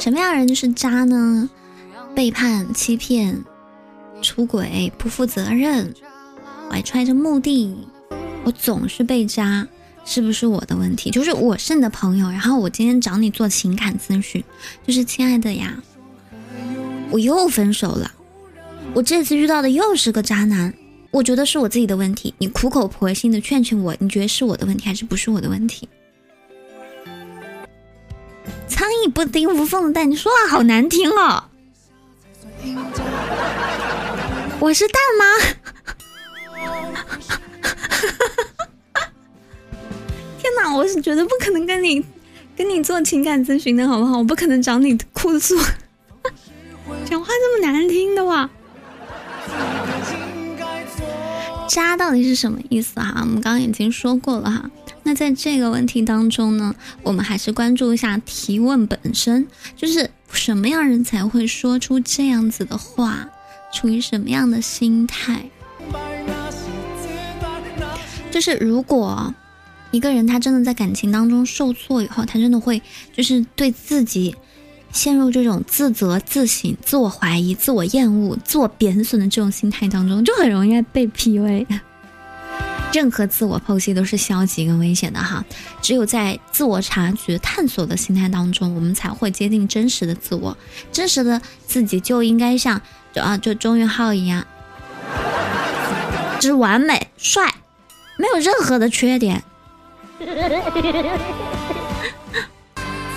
[0.00, 1.48] 什么样人就是渣呢？
[2.14, 3.42] 背叛、欺骗、
[4.22, 5.94] 出轨、不负责任、
[6.70, 7.74] 怀揣着目的，
[8.44, 9.66] 我总是被渣。
[10.06, 11.10] 是不是我的问题？
[11.10, 14.44] 就是我是你的朋友，然后我今天找你做情感咨询，
[14.86, 15.82] 就是亲爱的呀，
[17.10, 18.12] 我又分手了，
[18.92, 20.74] 我这次遇到的又是个渣男，
[21.10, 25.88] 我觉得是我自己的问题，你苦口婆心的劝劝我，你觉得是我的问题还是不是我的问题？
[28.68, 31.44] 苍蝇不叮无缝的蛋，你说话好难听哦，
[34.60, 35.24] 我是蛋吗？
[40.40, 42.04] 天哪，我是绝对不可能跟你
[42.56, 44.18] 跟你做情感咨询的，好不好？
[44.18, 45.56] 我不可能找你哭诉，
[47.04, 48.50] 讲话这么难听的话。
[51.68, 53.20] 渣到底是什么意思哈？
[53.20, 54.70] 我们刚刚已经说过了哈。
[55.04, 63.28] 那在这个问题当中呢，我们还是关注一下提问本身，就是什么样人才会说出这样子的话，
[63.72, 65.48] 处于什么样的心态？
[68.32, 69.32] 就是如果。
[69.90, 74.34] 一个人他真的在感情当中受挫以后，他真的会就是对自己
[74.90, 81.64] 陷入这种自责、自省、自我怀疑、自我厌恶、自我贬损的这种心态当中，就很容易被 PUA。
[82.92, 85.44] 任何自我剖析都是消极跟危险的哈，
[85.82, 90.56] 只有在自我察觉、探索的心态当中，我们才会接近真实的自我。
[90.92, 92.80] 真实的自己就应该像
[93.12, 94.46] 就啊，就钟岳浩一样，
[96.38, 97.52] 就是完美、帅，
[98.16, 99.42] 没有任何的缺点。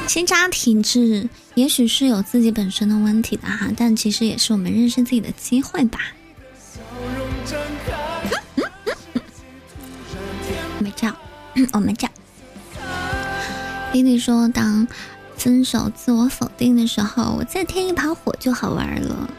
[0.08, 6.00] 心渣体质也许是有自己本身的问题的哈，但其实也是我们认识自己的机会吧。
[7.46, 7.77] 笑容
[11.74, 12.10] 我没叫。
[13.94, 14.88] 弟弟说，当
[15.36, 19.30] 分手、自我否定的时候，我再添一把火就好玩了。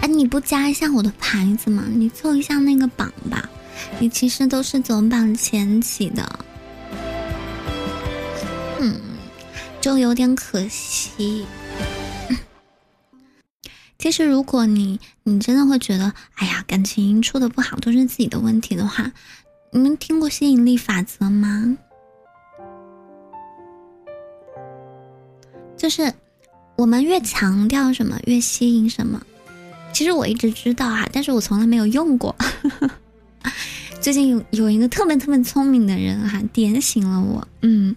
[0.00, 1.84] 哎，你不加一下我的牌子吗？
[1.92, 3.48] 你凑一下那个榜吧。
[3.98, 6.38] 你其实都是总榜前几的，
[8.78, 9.00] 嗯，
[9.80, 11.46] 就有点可惜。
[13.98, 19.12] 其实，如果你你真的会觉得，哎呀，感情处的不好都是自己的问题的话，
[19.72, 21.78] 你们听过吸引力法则吗？
[25.76, 26.12] 就是
[26.74, 29.22] 我们越强调什么，越吸引什么。
[29.92, 32.34] 其实我一直知道哈，但是我从来没有用过。
[34.00, 37.46] 最近有有一个特别特别聪明的人哈，点醒了我。
[37.62, 37.94] 嗯，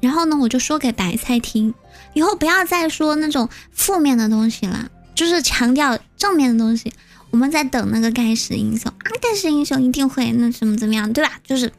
[0.00, 1.72] 然后呢，我就说给白菜听，
[2.12, 6.92] 以后不要再说那种负面的东西了，就是强调正面的东西。
[7.34, 11.32] 我们在等那个盖世英雄啊，盖世英雄一定会那什么怎么样，对吧？
[11.42, 11.72] 就是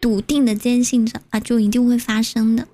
[0.00, 2.66] 笃定的坚信着啊，就一定会发生的。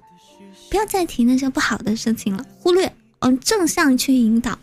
[0.70, 4.58] 不要再提那些不好的事情了，忽略，嗯，正向去引导。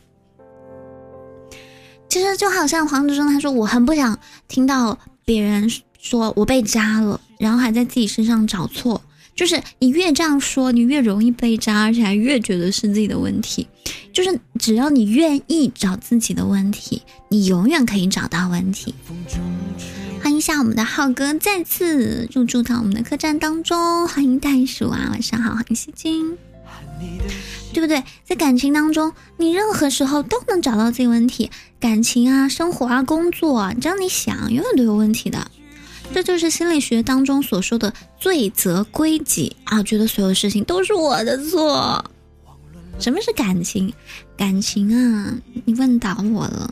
[2.10, 4.18] 其实就好像黄子忠他说，我很不想
[4.48, 5.70] 听到别人
[6.00, 9.04] 说我被渣了，然后还在自己身上找错。
[9.36, 13.68] 就是你越这样说，你越容易被渣，而且还越觉得是自己的问题。
[14.14, 18.96] 就是只要你愿意找自己的问题，你永远可以找到问题。
[20.22, 26.38] 欢迎一下我们的浩哥再次入驻到我们的客栈当中，欢迎袋鼠啊，晚上好，欢迎西京，
[27.74, 28.02] 对不对？
[28.24, 35.52] 在感情当中，你任何时候都能找到自己问题，感情啊、生活啊、工作啊，只要你想，永远都有问题的。
[36.14, 42.04] 这就是心理学当中所说的罪责归己啊，觉得所有事情都是我的错。
[43.00, 43.92] 什么是感情？
[44.38, 45.36] 感情啊，
[45.66, 46.72] 你问倒我了。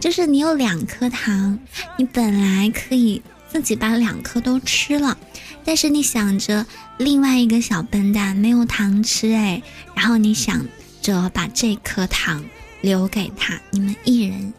[0.00, 1.56] 就是你有两颗糖，
[1.96, 5.16] 你本来可以自己把两颗都吃了，
[5.64, 6.66] 但是你想着
[6.98, 9.62] 另外一个小笨蛋没有糖吃，哎，
[9.94, 10.66] 然后你想
[11.00, 12.44] 着把这颗糖
[12.80, 14.52] 留给他，你们一人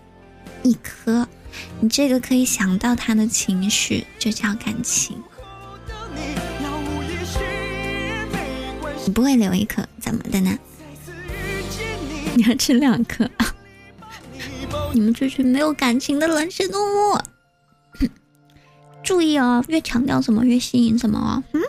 [0.63, 1.27] 一颗。
[1.79, 5.21] 你这个可以想到他的情绪，就叫感情。
[9.05, 10.57] 你不会留一颗，怎么的呢？
[12.35, 13.29] 你要吃两颗。
[14.93, 17.17] 你们这群没有感情的冷血动物，
[19.03, 21.43] 注意哦，越强调什么越吸引什么哦。
[21.53, 21.61] 嗯。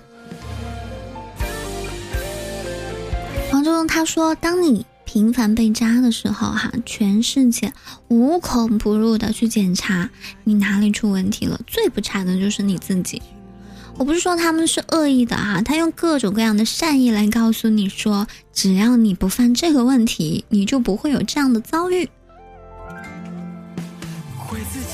[3.51, 4.87] 黄忠他说，当你。
[5.15, 7.73] 频繁被扎的时候，哈，全世界
[8.09, 10.11] 无孔不入的去检查
[10.43, 13.23] 你哪里出问题了，最不差的就是你自己。
[13.97, 22.09] 我不是说他们是恶意的哈，他用各种各样的善意来告诉你说，只要你不犯这个问题，你就不会有这样的遭遇。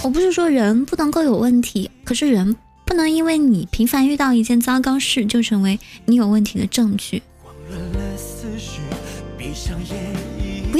[0.05, 2.55] 我不是说人不能够有问题，可是人
[2.85, 7.23] 不能因为你频繁遇到一件糟糕事，就成为你有问题的证据。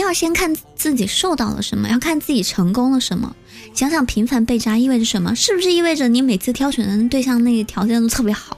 [0.01, 3.35] 要先看自己受到了什么，要看自己成功了什么。
[3.75, 5.35] 想想频繁被扎意味着什么？
[5.37, 8.57] 是不是意味着你每次挑选的对象那个条件都特别好？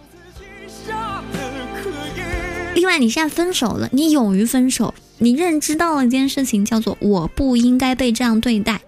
[2.74, 8.80] 另外，你现在分手了，你勇于分手，你认知到了一件事情，叫做我不应该被这样对待。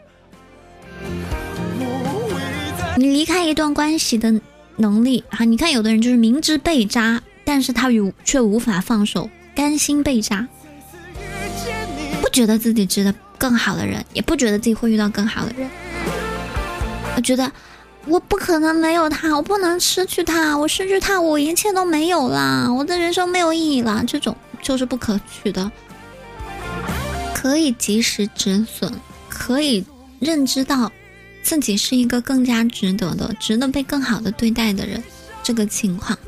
[2.96, 4.40] 你离开一段关系的
[4.76, 10.48] 能力啊，你看有的人就是明知被扎，但是他与却无法放手，甘心被扎。
[12.34, 15.70] 觉得自己值得更好的人，也不觉得自己会遇到更好的人。
[17.14, 17.50] 我觉得
[18.06, 24.02] 我不可能没有他，我不能失去他，我失去他，我一切都没有啦，我的人生没有意义了。
[24.04, 25.70] 这种就是不可取的。
[27.32, 28.92] 可以及时止损，
[29.28, 29.84] 可以
[30.18, 30.90] 认知到
[31.44, 35.00] 自己是一个更加值得的、值得被更好的对待的人。
[35.44, 36.18] 这个情况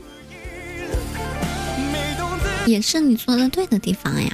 [2.65, 4.31] 也是你做的对的地方呀。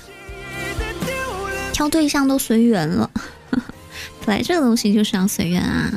[1.82, 3.10] 挑对象都随缘了，
[4.24, 5.92] 本来这个东西就是要随缘啊。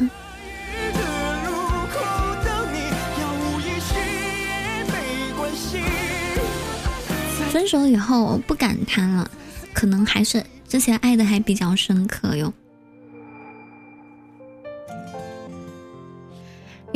[7.51, 9.29] 分手以后不敢谈了，
[9.73, 12.51] 可能还是之前爱的还比较深刻哟。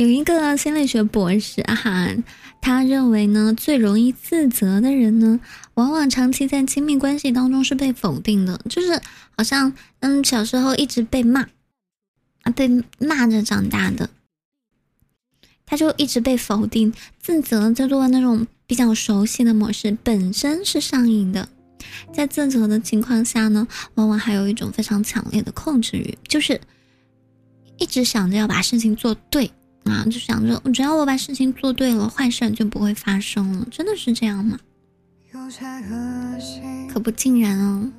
[0.00, 2.08] 有一个心理学博士哈。
[2.62, 5.38] 他认为呢，最容易自责的人呢，
[5.74, 8.98] 往往长期在亲密关系当中是被否定的，就是
[9.36, 11.42] 好像嗯小时候一直被骂
[12.44, 12.66] 啊，被
[12.98, 14.08] 骂着长大的，
[15.66, 21.46] 他就一直被否定，自责叫做那种比较熟悉的模式，本身是上瘾的，
[22.14, 26.58] 在自责的情况下呢，往往还有一种非常强烈的控制欲，就是
[27.76, 29.50] 一直想着要把事情做对。
[29.84, 33.66] 啊，就想着只要我把事情做对了，坏事就不会发生了。
[33.70, 34.58] 真的是这样吗？
[36.92, 37.90] 可不尽然哦。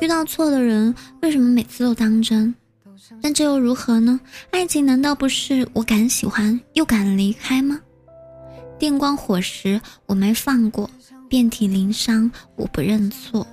[0.00, 2.54] 遇到错的人，为什么每次都当真？
[3.20, 4.18] 但这又如何呢？
[4.50, 7.80] 爱情难道不是我敢喜欢又敢离开吗？
[8.78, 10.88] 电光火石，我没放过；
[11.28, 13.46] 遍体鳞伤，我不认错。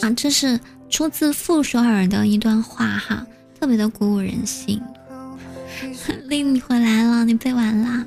[0.00, 0.58] 啊，这是
[0.88, 3.24] 出自傅首尔的一段话哈。
[3.58, 4.80] 特别的鼓舞人心，
[6.28, 8.04] 丽你回来了，你背完啦。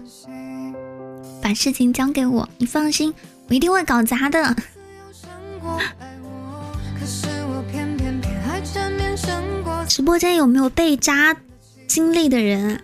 [1.42, 3.14] 把事情交给我，你放心，
[3.50, 4.56] 我一定会搞砸的。
[9.88, 11.36] 直播间有没有被扎
[11.88, 12.82] 经历的人？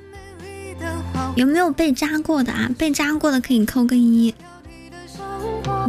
[1.35, 2.69] 有没有被扎过的啊？
[2.77, 4.33] 被扎过的可以扣个一。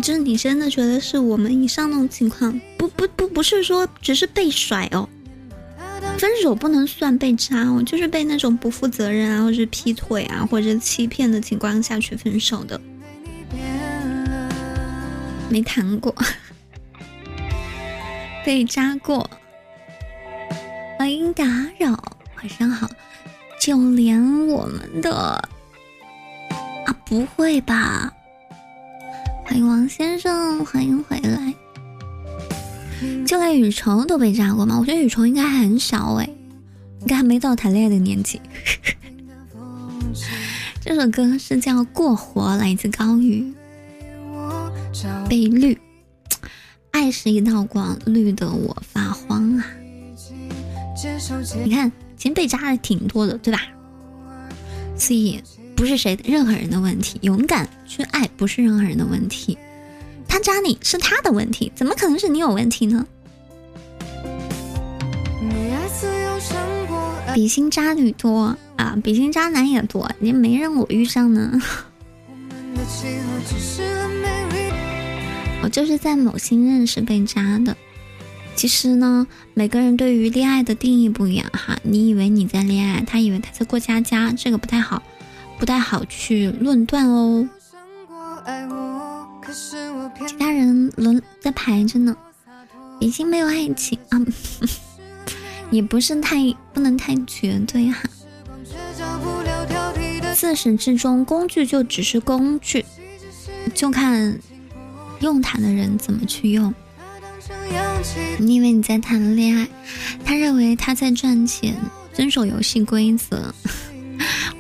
[0.03, 2.61] 就是你真的觉得是我们以上那种情况？
[2.77, 5.09] 不不不，不是说只是被甩哦。
[6.19, 12.81] 分手不能算被渣哦，就是被那种不负责任啊，或者劈腿啊，或者欺骗的情况下去分手的。
[15.49, 16.15] 没谈过，
[18.45, 19.31] 被扎过。
[20.99, 21.45] 欢迎打
[21.79, 21.93] 扰，
[22.37, 22.89] 晚上好。
[23.61, 25.41] 就连我们的
[26.87, 28.13] 啊，不会吧？
[29.45, 31.55] 欢迎王先生，欢迎回来。
[33.27, 34.79] 就连雨虫都被扎过吗？
[34.79, 36.29] 我觉得雨虫应该很小哎，
[37.01, 38.41] 应该还没到谈恋爱的年纪。
[40.81, 43.53] 这首歌是叫《过火》，来自高宇。
[45.29, 45.79] 被绿，
[46.91, 49.65] 爱是一道光，绿的我发慌啊！
[51.65, 53.61] 你看，其实被扎的挺多的，对吧？
[54.97, 55.41] 所以
[55.77, 59.57] 不是谁任何人的问题，勇敢去爱不是任何人的问题。
[60.29, 63.05] 他扎你是他的问题，怎么可能是你有问题呢？
[67.35, 71.61] 比心渣女多啊，比心渣男也多，你没让我遇上呢。
[75.63, 77.77] 我就是在某星认识被渣的。
[78.55, 81.79] 其实呢，每个人对于恋爱的定义不一样哈。
[81.83, 85.03] 你以为你在恋爱，他以为他在过家家，这个不太好，
[85.59, 87.49] 不太好去论断哦。
[90.59, 92.17] 人轮在排着呢，
[93.01, 94.21] 已经没有爱情啊，
[95.71, 96.37] 也不是太
[96.73, 98.03] 不能太绝对哈。
[100.35, 102.85] 自始至终，工具就只是工具，
[103.75, 104.39] 就看
[105.21, 106.75] 用它的人怎么去用。
[108.39, 109.69] 你以为你在谈恋爱，
[110.25, 111.77] 他认为他在赚钱，
[112.13, 113.55] 遵守游戏规则。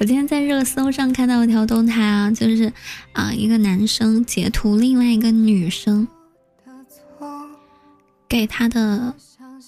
[0.00, 2.72] 我今天在热搜上看到一条动态啊，就是
[3.12, 6.06] 啊，一个男生截图另外一个女生
[8.28, 9.12] 给他的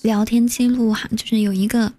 [0.03, 1.93] 聊天记录哈，就是有一个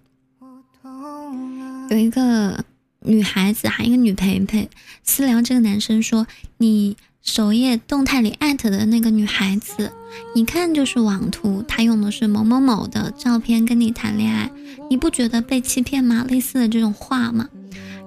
[1.90, 2.64] 有一个
[3.00, 4.70] 女孩子哈，一个女陪陪
[5.02, 6.26] 私聊这个男生说，
[6.56, 9.92] 你首页动态里艾特的那个女孩子，
[10.34, 14.50] 一看就是网图，她用的是某某某的照片跟你谈恋爱，
[14.88, 16.24] 你不觉得被欺骗吗？
[16.26, 17.50] 类似的这种话吗？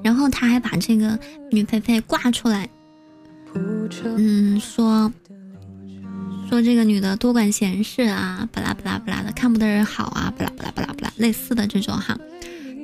[0.05, 1.17] 然后他还把这个
[1.49, 2.69] 女陪陪挂出来，
[4.15, 5.11] 嗯，说
[6.47, 12.15] 说这个女的多管闲事啊，巴拉巴拉巴拉的，看不得人好啊，巴拉巴拉巴拉巴拉，类似的这种哈，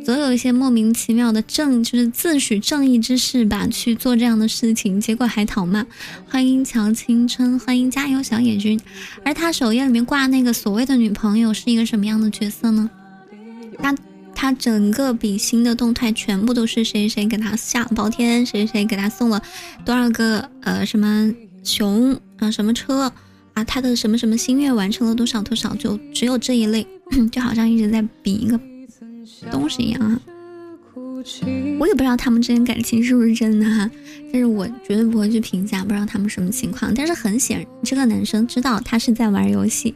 [0.04, 5.86] 总有一些莫名其妙的正，就是自诩正义之士吧，去做这样的事情，结果还讨骂。
[6.28, 8.82] 欢迎乔青春，欢迎加油小野君。
[9.24, 12.90] 而他首页里面挂那个所谓的女朋友是一个什么样的角色呢？
[13.78, 13.96] 他。
[14.42, 19.39] 他整个比心的动态全部都是谁谁给他下包天，谁谁给他送了
[19.86, 21.32] 多少个呃什么
[21.64, 23.14] 熊啊什么车
[23.54, 26.88] 啊，他的什么什么心愿完成了多少多少，就只有这一类，
[27.32, 28.60] 就好像一直在比一个
[29.52, 30.20] 东西一样啊。
[31.78, 33.92] 我也不知道他们之间感情是不是真的哈，
[34.34, 36.92] 但是我绝对不会去评价，不知道他们什么情况。
[36.96, 39.94] 但是很显，这个男生知道他是在玩游戏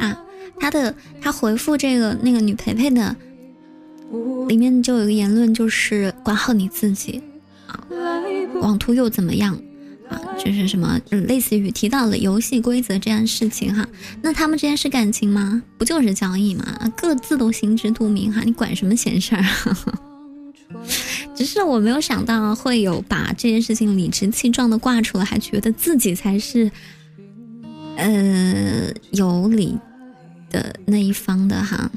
[0.00, 0.20] 啊，
[0.58, 3.14] 他的他回复这个那个女陪陪的。
[4.48, 7.22] 里面就有一个言论，就是管好你自己
[7.66, 7.78] 啊，
[8.60, 9.54] 网图又怎么样
[10.08, 10.20] 啊？
[10.38, 13.86] 就是什么类似于提到了游戏规则这样事情哈。
[14.22, 15.62] 那他们之间是感情吗？
[15.76, 16.64] 不就是交易吗？
[16.96, 19.44] 各自都心知肚明哈，你管什么闲事儿？
[21.34, 26.70] 只是我没有想到会有把这件事情理直气壮的挂出来，还觉得自己才是
[27.96, 29.76] 呃有理
[30.50, 31.90] 的那一方的哈。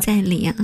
[0.00, 0.54] 在理啊，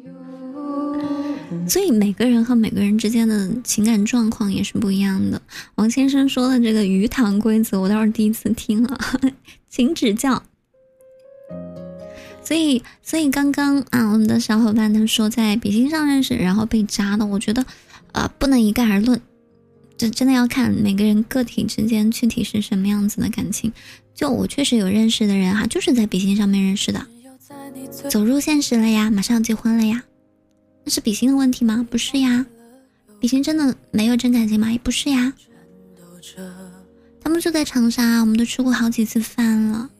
[1.68, 5.40] 所以每个人和每个人之间的情感状况也是不一样的。
[5.76, 9.20] 王先生说的这个鱼塘规则，我倒是第一次听啊，
[9.68, 10.42] 请指教。
[12.42, 17.64] 所以，所以刚刚啊，我们的小伙伴他说在比心上认识，然后被扎的，我觉得
[18.12, 19.20] 呃不能一概而论，
[19.96, 23.72] 这真的要看每个人个体之间具体是什么样子的感情。
[24.14, 27.06] 就我确实有认识的人哈，就是在比心上面认识的。
[28.08, 30.02] 走入现实了呀，马上要结婚了呀，
[30.84, 31.86] 那是比心的问题吗？
[31.90, 32.46] 不是呀，
[33.20, 34.70] 比心真的没有真感情吗？
[34.70, 35.32] 也不是呀，
[37.20, 39.90] 他们就在长沙，我们都吃过好几次饭了。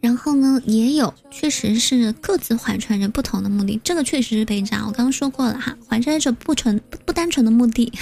[0.00, 0.34] 然后。
[0.36, 4.86] 呢，也有确实是各自怀揣着不同的目的，这个确实是被渣。
[4.86, 7.92] 我刚刚说过了哈，怀揣着不纯不不单纯的目的，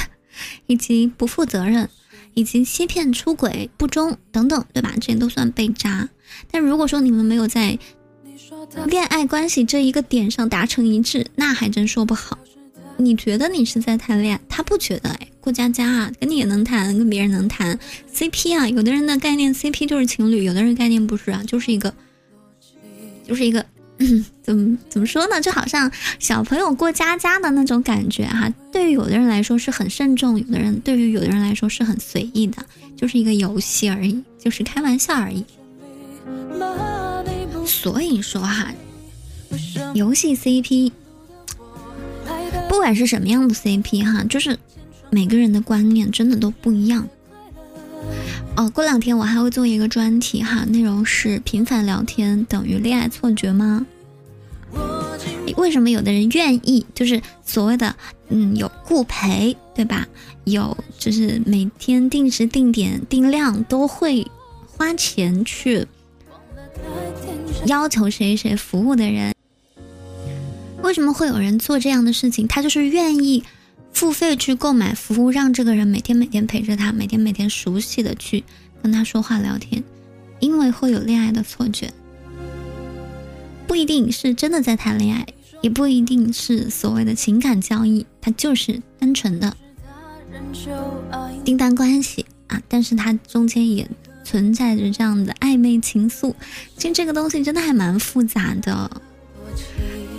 [0.66, 1.88] 以及不负责任，
[2.34, 4.92] 以及欺骗、出轨、不忠等等，对吧？
[5.00, 6.08] 这些都算被渣。
[6.50, 7.78] 但如果说你们没有在
[8.86, 12.38] 恋爱关系这一个点上达成一致，那还真说不好。
[12.98, 15.28] 你觉得你是在谈恋爱，他不觉得哎。
[15.38, 17.78] 过家家啊，跟你也能谈，跟别人能谈
[18.12, 18.68] CP 啊。
[18.68, 21.94] 有的人的概念 CP 就是情侣，有的人概念不是啊，就是一个，
[23.24, 23.64] 就是一个，
[24.42, 25.40] 怎么怎么说呢？
[25.40, 28.52] 就好像小朋友过家家的那种感觉哈。
[28.72, 32.66] 对于有的人来说是很慎重，有的人对于有的人来说是很随意的，
[32.96, 35.44] 就是一个游戏而已，就是开玩笑而已。
[37.66, 38.72] 所以说哈，
[39.94, 40.92] 游戏 CP，
[42.68, 44.58] 不管是什么样的 CP 哈，就是。
[45.08, 47.08] 每个人的观念真的都不一样。
[48.56, 53.86] 哦，过两天我还会做一个专题哈，内容是频繁聊天等于恋爱错觉吗？
[55.56, 57.94] 为什么有的人愿意，就是所谓的
[58.30, 60.08] 嗯有顾陪，对吧？
[60.42, 64.26] 有就是每天定时定点定量都会
[64.66, 65.86] 花钱去
[67.66, 69.34] 要求谁谁服务的人，
[70.82, 72.46] 为什么会有人做这样的事情？
[72.46, 73.44] 他就是愿意。
[73.92, 78.44] 付费去购买服务，让这个人每天每天陪着他，每天每天熟悉的去
[78.82, 79.82] 跟他说话聊天，
[80.38, 81.90] 因为会有恋爱的错觉，
[83.66, 85.26] 不一定是真的在谈恋爱，
[85.62, 89.56] 也不一定是所谓的情感交易，他就是单纯的
[91.42, 93.88] 订单关系啊，但是他中间也
[94.26, 96.34] 存在着这样的暧昧情愫，
[96.76, 98.90] 其实这个东西真的还蛮复杂的。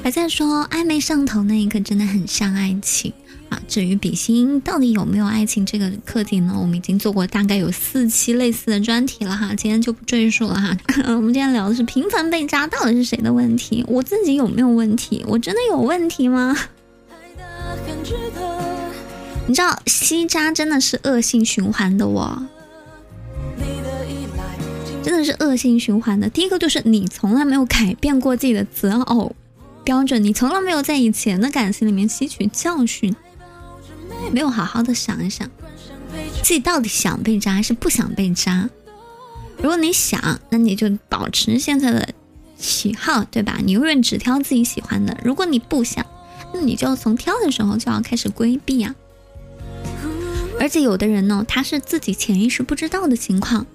[0.01, 3.11] 还在说暧昧上头那一刻，真的很像爱情。
[3.49, 6.53] 啊，至于比心到底有没有爱情这个课题呢？
[6.59, 10.77] 我们已经做过大概有四期类似的专题了哈，今天就不赘述了哈。
[11.15, 13.85] 我们今天聊的是频繁被扎到底是谁的问题？
[13.87, 15.23] 我自己有没有问题？
[15.27, 16.57] 我真的有问题吗？
[19.47, 22.45] 你知道吸渣真的是恶性循环的哦，
[25.07, 26.27] 真的是恶性循环的。
[26.27, 29.33] 第一个就是你从来没有改变过自己的择偶
[29.85, 33.15] 标准，你从来没有在以前的感情里面吸取教训。
[34.33, 35.49] 没有好好的想一想，
[36.43, 38.69] 自己到底想被扎还是不想被扎？
[39.55, 42.09] 如果你想，那你就保持现在的
[42.57, 43.59] 喜好，对吧？
[43.63, 45.17] 你永远只挑自己喜欢的。
[45.23, 46.05] 如果你不想，
[46.53, 48.93] 那你就要从挑的时候就要开始规避啊。
[50.59, 53.65] 而且有的人呢，他是自己潜意识不知道的情况，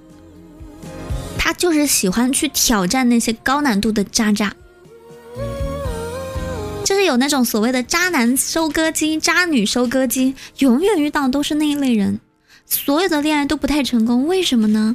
[1.45, 4.55] 他就是喜欢去挑战那些高难度的渣渣。
[6.85, 12.21] 就是有那种所谓的渣男收割机、渣女收割机，永远遇到都是那一类人，
[12.65, 14.95] 所有的恋爱都不太成功，为什么呢？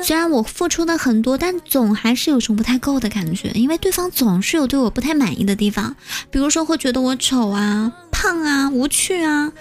[0.00, 5.94] 虽然我付出的很多，但总还是有种不太够的感觉，因为对方总是有对我不太满意的地方，
[6.30, 9.52] 比如说会觉得我丑啊、胖啊、无趣啊，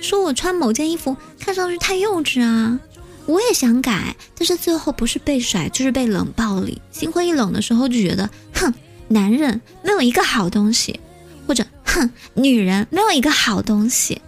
[0.00, 2.80] 说我穿某件衣服看上去太幼稚啊，
[3.26, 8.72] 我也想改，但是最后不是被甩就是被冷暴力，心灰意冷的时候就觉得，哼。
[9.08, 10.98] 男人没有一个好东西，
[11.46, 14.20] 或者哼，女人没有一个好东西。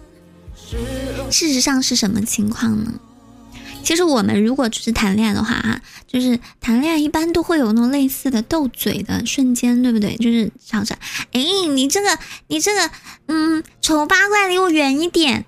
[1.29, 2.93] 事实上是什么情况呢？
[3.83, 10.15] 其实我们如果只是谈恋爱的话，哈，就是谈恋爱一般都会有那种类似的斗嘴的瞬间，对不对？
[10.15, 10.95] 就是吵着，
[11.33, 11.43] 哎，
[11.73, 12.89] 你这个，你这个，
[13.27, 15.43] 嗯，丑八怪离我远一点。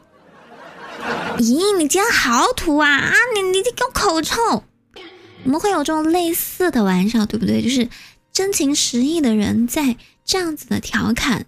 [1.38, 2.90] 咦，你今天好土啊！
[2.90, 4.64] 啊，你你给我口臭。
[5.44, 7.62] 我们会有这种类似的玩笑，对不对？
[7.62, 7.90] 就是。
[8.34, 11.48] 真情实意的人在这样子的调侃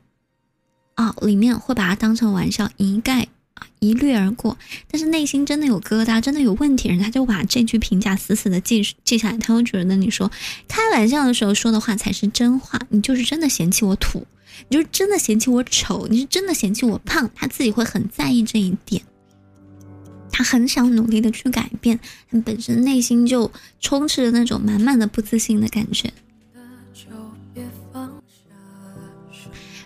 [0.95, 4.57] 啊里面会把它当成玩笑一概啊一掠而过，
[4.91, 10.29] 但是内心真的有疙瘩，真的有问题，人他就把这句评价死死的记记下来，他会觉得你说
[10.67, 14.27] 开玩笑的时候说的话才是真话，你就是真的嫌弃我土，
[14.67, 19.01] 你就是真的嫌弃我丑，你是真的嫌弃我胖，他自己会很在意这一点，
[20.33, 21.99] 他很想努力的去改变，
[22.31, 26.11] 他本身内心就充斥着那种满满的不自信的感觉。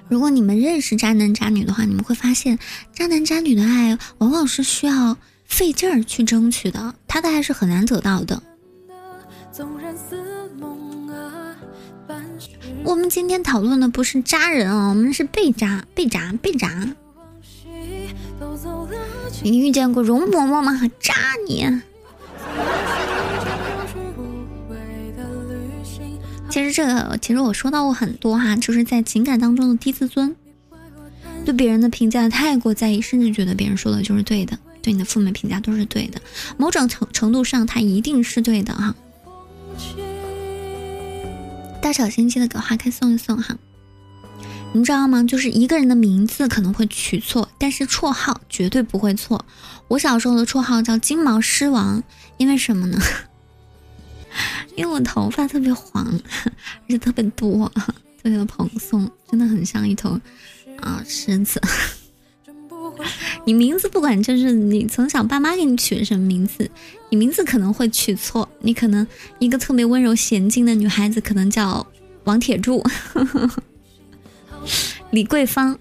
[0.08, 2.58] 如果你们认识渣男渣女的话，你们会发现，
[2.94, 8.42] 渣男渣女的爱往往是需要费劲儿去争取的，他的爱是很难得到的。
[12.86, 16.88] 我们今天讨论的不是渣人啊，我们是被渣、被渣、被渣。
[19.44, 20.82] 你遇见过容嬷嬷吗？
[21.00, 21.14] 渣
[21.48, 21.66] 你！
[26.50, 30.36] 其实这个，其实我说到过很多哈，就是在情感当中的低自尊，
[31.46, 36.20] 对别人的评价太过在意，甚至觉得别人说的就是对的，对你的负面评价都是对的，
[36.58, 38.96] 某种程程度上，他一定是对的哈。
[41.80, 43.56] 大小心记得给花开送一送哈。
[44.78, 45.24] 你知道吗？
[45.24, 49.44] 就是一个人的名字可能会取错，但是绰号绝对不会错。
[49.88, 52.04] 我小时候的绰号叫金毛狮王，
[52.38, 53.00] 因为什么呢？
[54.78, 56.06] 因为我头发特别黄，
[56.46, 57.68] 而且特别多，
[58.22, 60.20] 特别的蓬松，真的很像一头
[60.80, 61.60] 啊狮子。
[63.46, 66.70] 你名字不管就是你从小爸妈给你取的什么名字，
[67.10, 68.48] 你名字可能会取错。
[68.60, 69.08] 你可能
[69.40, 71.86] 一个特别温柔娴静的女孩子，可能叫
[72.26, 72.84] 王铁柱。
[75.12, 75.78] 李桂芳，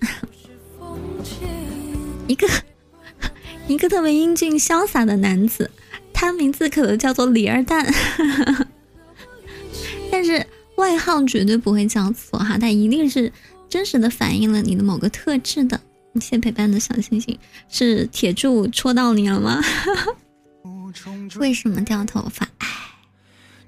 [2.26, 2.48] 一个
[3.66, 5.70] 一个特别英俊潇洒的男子，
[6.12, 7.86] 他名字可能叫做李二蛋，
[10.10, 13.32] 但是外号绝对不会叫错哈，他一定是
[13.68, 15.80] 真实的反映了你的某个特质的。
[16.14, 19.60] 谢谢陪伴的小星星，是铁柱戳到你了吗？
[21.36, 22.48] 为什么掉头发？
[22.58, 22.68] 唉，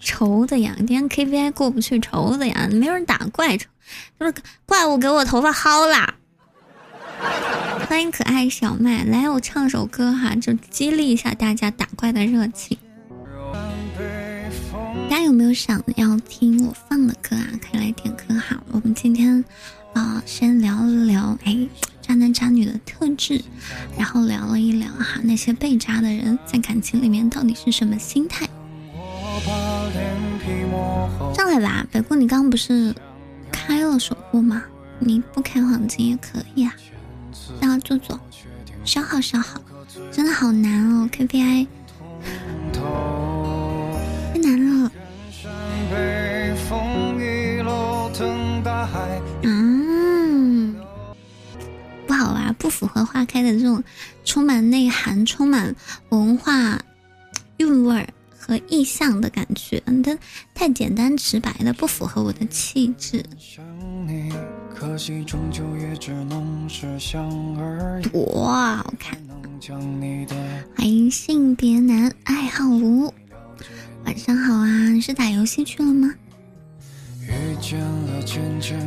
[0.01, 3.67] 愁的呀，今天 KPI 过不去，愁的呀，没人打怪，就
[4.21, 4.35] 是
[4.67, 6.15] 怪物给我头发薅啦。
[7.89, 12.79] 欢迎可爱小麦，来我唱首歌哈，就激励一下大家打怪的热情。
[15.11, 17.47] 大家有没有想要听我放的歌啊？
[17.61, 18.63] 可以来点歌哈。
[18.71, 19.43] 我们今天
[19.95, 21.67] 啊，先聊一聊哎，
[22.03, 23.43] 渣男渣女的特质，
[23.97, 28.49] 然后聊了一聊哈，那些被渣的人在感情里面到底是什么心态？
[31.35, 32.95] 上来吧，北姑，你刚刚不是
[33.53, 34.63] 开了守护吗？
[34.99, 36.75] 你不开黄金也可以啊。
[37.61, 38.19] 让我坐坐，
[38.85, 39.61] 消耗消耗，
[40.11, 41.67] 真的好难哦，KPI
[42.73, 44.91] 太难了。
[49.43, 50.77] 嗯，
[52.07, 53.83] 不好玩，不符合花开的这种
[54.25, 55.75] 充满内涵、充满
[56.11, 56.81] 文化
[57.59, 58.09] 韵味儿
[58.49, 60.17] 和意象的感觉，嗯，它
[60.55, 63.23] 太简单直白了，不符合我的气质。
[68.11, 69.19] 多好看！
[70.75, 73.13] 欢迎性别男爱好无，
[74.07, 74.89] 晚上好啊！
[74.89, 76.15] 你是打游戏去了吗？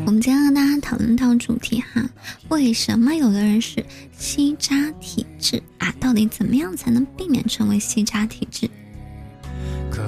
[0.08, 2.04] 我们今天和大家讨论到主题哈，
[2.50, 3.86] 为什么有的人是
[4.18, 5.94] 吸渣体质啊？
[6.00, 8.68] 到底怎么样才能避免成为吸渣体质？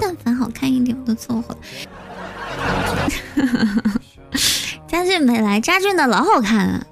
[0.00, 1.56] 但凡好看一点我都凑合。
[4.86, 6.86] 家俊没来，家俊的老好看了。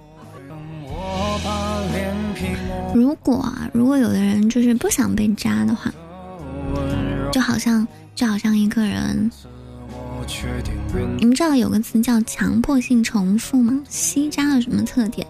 [2.94, 5.90] 如果啊，如果有的人就是不想被扎的话，
[7.32, 9.30] 就好像就好像一个人，
[11.18, 13.80] 你们知道有个词叫强迫性重复吗？
[13.88, 15.26] 吸扎有什么特点？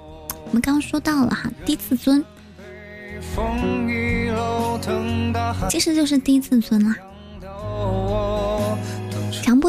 [0.47, 2.24] 我们刚刚说到了哈，低自尊，
[5.70, 6.97] 其实就是低自尊啦。
[6.97, 7.12] 强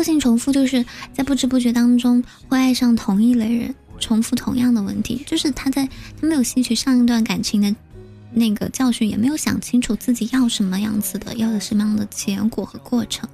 [0.03, 5.87] 性重复就是在不知不觉当中会爱上同一类人，重复同样的问题，就是他在
[6.19, 7.73] 他没有吸取上一段感情的
[8.33, 13.29] 那个教训，也没有想清楚自己要什么样子的，要的什么样的结果和过程。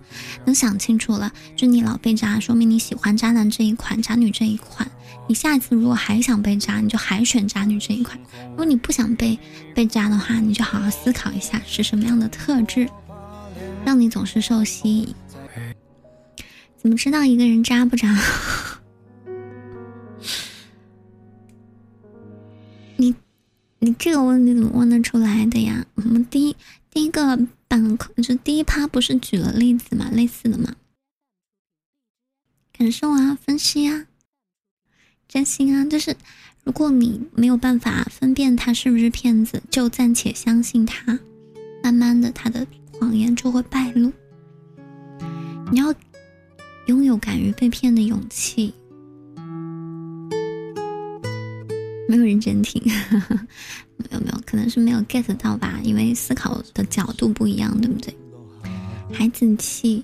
[0.46, 4.90] 能想清楚了，就你老被渣，说明你喜欢渣男这一款，渣女这一款。
[5.28, 8.20] 你下一次如果还想被渣，你就还选渣女这一款。
[8.50, 9.38] 如果你不想被
[9.74, 12.90] 被渣的话，你就好好思考一下是什么样的特质，
[13.86, 15.08] 让你总是受吸引。
[16.82, 18.08] 怎么知道一个人渣不渣？
[22.96, 23.14] 你
[23.80, 25.86] 你这个问题怎么问得出来的呀？
[25.96, 26.56] 我们第一
[26.90, 30.74] 第一个板块就第一趴不是举了例子嘛，类似的嘛，
[32.72, 34.06] 感受啊，分析啊，
[35.28, 36.16] 真心啊，就是
[36.64, 41.20] 如果你没有办法分辨他是不是骗子，就暂且相信他，
[41.84, 44.14] 慢慢的他的谎言就会败露。
[45.74, 45.94] 你要。
[46.90, 48.74] 拥有敢于被骗的勇气，
[52.08, 52.82] 没有认真听，
[53.96, 58.12] 没有没有，可能是没有 get 到吧，因为思考的角度不一样，对不对？
[59.14, 60.04] 孩子气，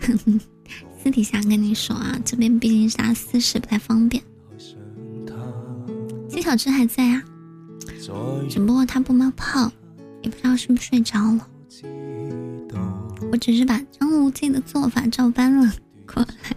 [0.98, 4.22] 私底下跟你说啊，这边毕竟是他私事，不太方便。
[6.30, 7.22] 金小芝还在啊，
[8.48, 9.70] 只不过他不冒泡，
[10.22, 11.46] 也不知道是不是睡着了。
[13.30, 15.70] 我只是把张无忌的做法照搬了。
[16.14, 16.56] 过来，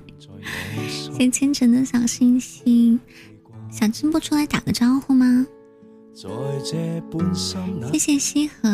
[1.17, 2.99] 谢清晨的小星星，
[3.71, 5.45] 小真不出来打个招呼吗？
[7.91, 8.69] 谢谢西河，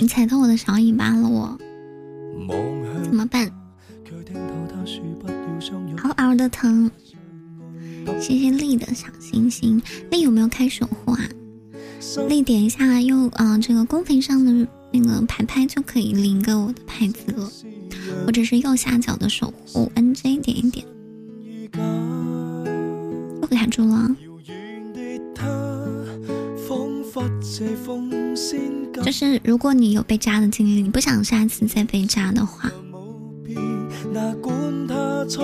[0.00, 1.58] 你踩到我的小尾巴了，我
[3.04, 3.50] 怎么办？
[6.02, 6.90] 嗷嗷的疼。
[8.20, 11.20] 谢谢丽的小星星，丽有没有开守护啊？
[12.28, 17.50] 丽点一下右啊，这个公屏上的那个牌牌就可以领个我的牌子了。
[18.24, 20.86] 或者是右下角的守护 NJ 点一点，
[23.42, 24.16] 又卡住了。
[29.02, 32.70] 就是如果你有被渣的经历，你不想下次再被渣的话，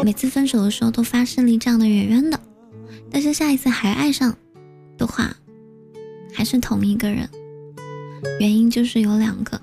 [0.03, 2.41] 每次分手的时候都发誓离这样的远远的，
[3.11, 4.35] 但是下一次还爱上
[4.97, 5.35] 的话，
[6.33, 7.29] 还是同一个人，
[8.41, 9.61] 原因就是有两个，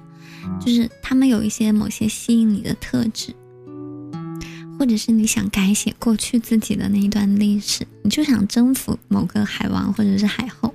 [0.60, 3.34] 就是他们有一些某些吸引你的特质，
[4.78, 10.74] 或者是你想改写过去自己的那一段历史，你就想征服某个海王或者是海后。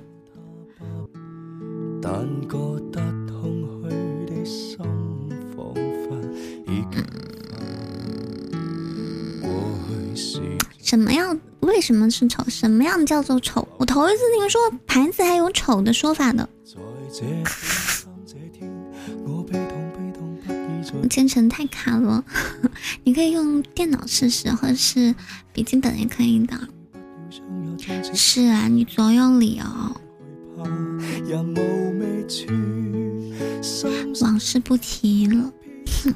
[10.81, 11.37] 什么样？
[11.59, 12.41] 为什么是丑？
[12.47, 13.67] 什么样叫做丑？
[13.77, 16.47] 我头一次听说盘子还有丑的说法的。
[21.09, 22.23] 千层太卡了，
[23.03, 25.15] 你可以用电脑试试，或者是
[25.53, 26.59] 笔记本也可以的。
[28.13, 29.63] 是啊，你总有理由。
[34.21, 35.51] 往事不提了，
[36.03, 36.13] 哼。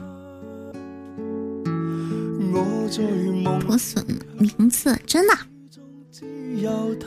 [3.61, 4.05] 破损
[4.37, 5.33] 名字真的，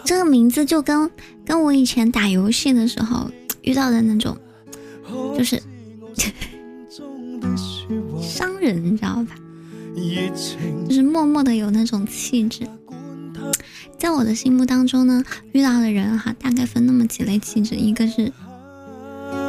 [0.05, 1.11] 这个名字就跟
[1.45, 3.31] 跟我以前打游戏的时候
[3.65, 4.37] 遇到的那种，
[5.37, 5.61] 就是
[8.23, 9.35] 商人，你知道吧？
[10.89, 12.67] 就是默默的有那种气质。
[13.99, 18.33] 在我的心目当中呢，遇到的人哈，大概分那么几类气质：一个是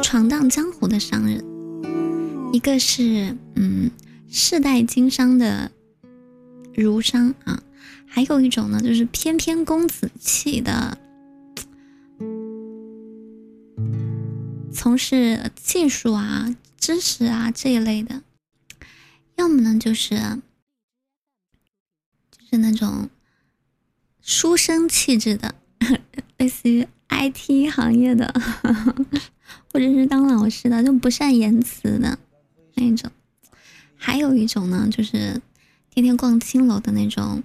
[0.02, 1.44] 闯荡江湖的商人，
[2.52, 3.90] 一个是嗯
[4.28, 5.70] 世代经商的
[6.74, 7.62] 儒商啊，
[8.06, 10.96] 还有一种呢，就是翩翩公子气的，
[14.72, 18.22] 从事技术啊、知识啊这一类的，
[19.36, 20.16] 要么呢就是
[22.30, 23.08] 就是那种。
[24.28, 25.54] 书生气质的，
[26.36, 28.34] 类似于 IT 行业的，
[29.72, 32.18] 或者是当老师的，就不善言辞的
[32.74, 33.08] 那种。
[33.94, 35.40] 还有一种呢，就是
[35.90, 37.44] 天天逛青楼的那种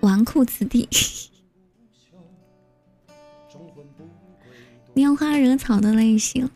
[0.00, 0.88] 纨绔子弟，
[4.94, 6.48] 拈花惹草的类型。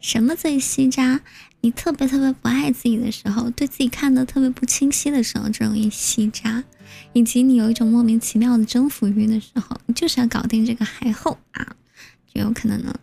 [0.00, 1.20] 什么最吸渣？
[1.60, 6.64] 你特别特别不爱自己的时候，对自己看的特别不清晰的时候，这容易吸渣。
[7.12, 11.76] 以及你有一种莫名其妙的征服欲的时候，你就是要搞定这个海后啊，
[12.32, 12.94] 就有可能呢。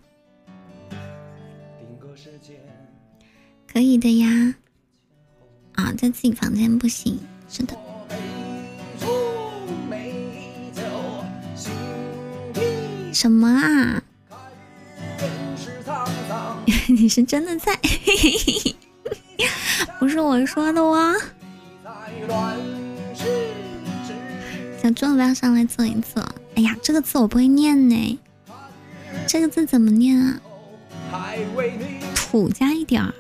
[3.71, 4.55] 可以的呀，
[5.73, 7.86] 啊，在自己房间不行，是的。
[13.18, 14.03] 什么啊？
[16.88, 17.76] 你是真的在？
[19.97, 21.15] 不是我说的哇。
[24.80, 26.24] 小猪要，不要上来坐一坐。
[26.53, 28.20] 哎呀，这个字我不会念呢。
[29.28, 30.39] 这个字怎么念啊？
[32.15, 33.13] 土加一点儿。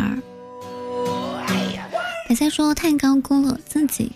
[2.29, 4.11] 白菜说太高估了自己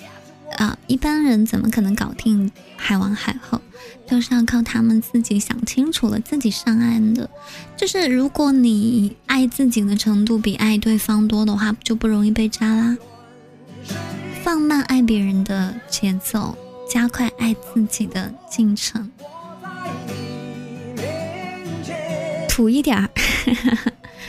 [0.57, 0.77] 啊！
[0.85, 3.59] 一般人怎么可能搞定海王海后？
[4.07, 7.29] 都是要靠他们自己想清楚了，自己上岸的。
[7.75, 12.97] 就是如果你爱自己的程度比爱对方多的话，就不容易被渣啦。
[14.43, 16.57] 放慢爱别人的节奏。
[16.89, 19.09] 加快爱自己的进程，
[22.49, 23.09] 土一点儿。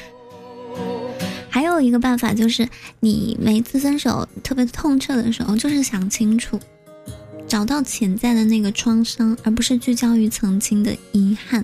[1.51, 2.69] 还有一个办法就是，
[3.01, 6.61] 你每次分手特别痛彻的时候，就是想清楚，
[7.53, 11.63] 找到潜在的那个创伤，而不是聚焦于曾经的遗憾。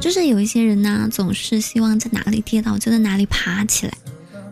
[0.00, 3.92] 就是有一些人呢，总是希望在哪里跌倒就在哪里爬起来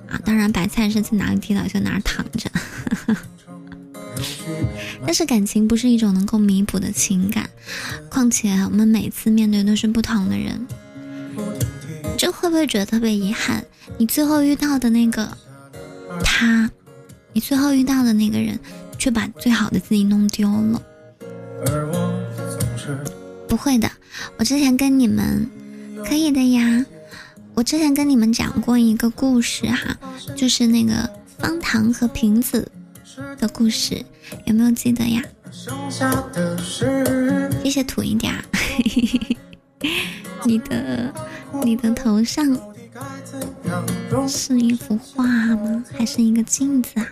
[0.09, 0.21] 啊。
[0.25, 2.51] 当然，白菜是在哪里跌倒就哪儿躺着。
[5.07, 7.49] 但是感情不是一种能够弥补的情感，
[8.11, 10.67] 况且我们每次面对都是不同的人，
[12.19, 13.65] 这会不会觉得特别遗憾？
[13.97, 15.39] 你最后遇到的那个
[16.25, 16.69] 他，
[17.33, 18.59] 你最后遇到的那个人，
[19.03, 20.81] 却把最好的自己弄丢了。
[23.49, 23.91] 不会的，
[24.39, 25.51] 我之前跟你们
[26.07, 26.87] 可以的呀，
[27.53, 29.99] 我之前跟你们讲过一个故事哈，
[30.37, 32.71] 就是那个方糖和瓶子。
[33.39, 34.01] 的故事
[34.47, 35.21] 有没有记得呀？
[37.65, 38.41] 谢谢土一点儿。
[40.47, 41.13] 你的
[41.65, 42.57] 你的头上
[44.29, 45.85] 是一幅画吗？
[45.99, 47.07] 还是一个镜子啊？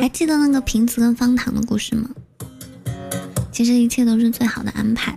[0.00, 2.10] 还记得那个瓶子跟方糖的故事吗？
[3.52, 5.16] 其实一切都是最好的安排。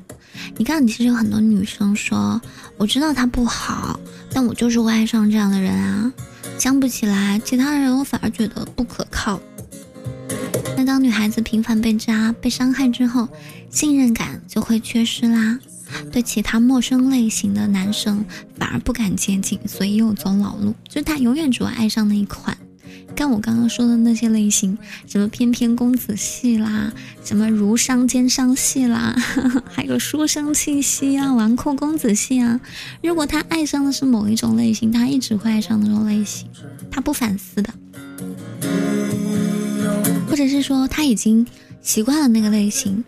[0.58, 2.39] 你看，其实有很多女生说，
[2.78, 4.00] 我知道他不好，
[4.32, 6.14] 但我就是会爱上这样的人啊。
[6.60, 9.39] 相不起来，其他人我反而觉得不可靠。
[10.76, 13.28] 那当女孩子频繁被渣、被伤害之后，
[13.72, 15.58] 信任感就会缺失啦。
[16.12, 18.24] 对其他陌生类型的男生
[18.58, 22.58] 反而不敢接近，所以又走老路，就是他永远只会爱上那一款。
[23.16, 24.78] 看我刚刚说的那些类型，
[25.08, 29.16] 什么翩翩公子系啦，什么如商奸商系啦，
[29.74, 32.60] 还有书生气息啊，纨绔公子系啊。
[33.02, 36.48] 如果他爱上的是某一种类型，他一直会爱上那种类型，
[36.92, 37.74] 他不反思的，
[40.30, 41.48] 或者是说他已经
[41.88, 43.02] 习惯了那个类型，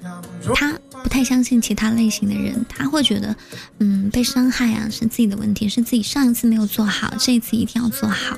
[0.55, 3.35] 他不太相信其他类型的人，他会觉得，
[3.79, 8.37] 嗯，被伤害啊是自己的问题，是自己上一次没有做好，这一次一定要做好。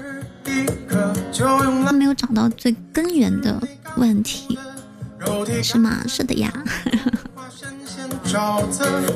[1.85, 3.61] 他没有找到最根源的
[3.97, 4.57] 问题，
[5.61, 6.03] 是吗？
[6.07, 6.51] 是的呀。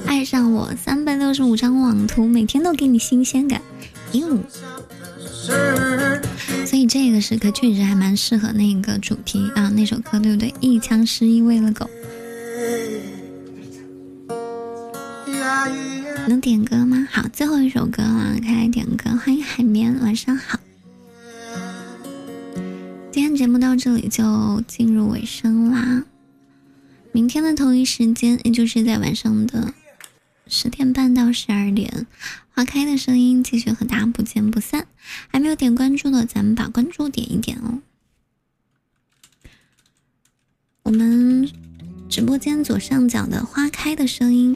[0.05, 3.59] 爱上我，三百六十五张网图，每天都给你新鲜感。
[4.11, 4.37] 哟，
[6.65, 10.53] 所以这个时刻确实还蛮适合那个主题啊，那首歌对不对？
[10.59, 11.89] 一腔诗意喂了狗。
[16.27, 17.07] 能点歌吗？
[17.11, 19.11] 好，最后一首歌了，开来点歌。
[19.23, 20.59] 欢迎海绵，晚上好。
[23.11, 26.03] 今天节目到这里就进入尾声啦。
[27.11, 29.73] 明天的同一时间，也就是在晚上的
[30.47, 32.07] 十点半到十二点，
[32.53, 34.87] 花开的声音继续和大家不见不散。
[35.27, 37.79] 还没有点关注的，咱们把关注点一点哦。
[40.83, 41.49] 我们
[42.09, 44.55] 直播间左上角的花开的声音，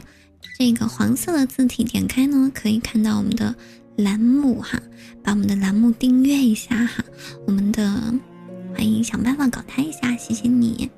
[0.58, 3.54] 这个黄色的字体点开呢，可以看到我们的
[3.96, 4.80] 栏目哈，
[5.22, 7.04] 把我们的栏目订阅一下哈，
[7.46, 8.14] 我们的。
[8.72, 10.88] 欢迎想办法搞他一下，谢谢你。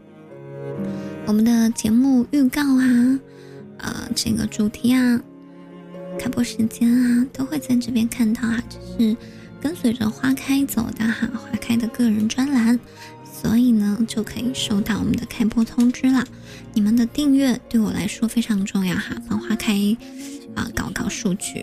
[1.26, 3.18] 我们的节目预告啊，
[3.82, 5.20] 呃，这个主题啊，
[6.18, 8.62] 开播时间啊，都会在这边看到啊。
[8.70, 9.16] 这是
[9.60, 12.78] 跟随着花开走的哈，花开的个人专栏，
[13.24, 16.24] 所以呢，就可以收到我们的开播通知了。
[16.72, 19.74] 你们的订阅对我来说非常重要哈，帮花开
[20.54, 21.62] 啊搞搞数据。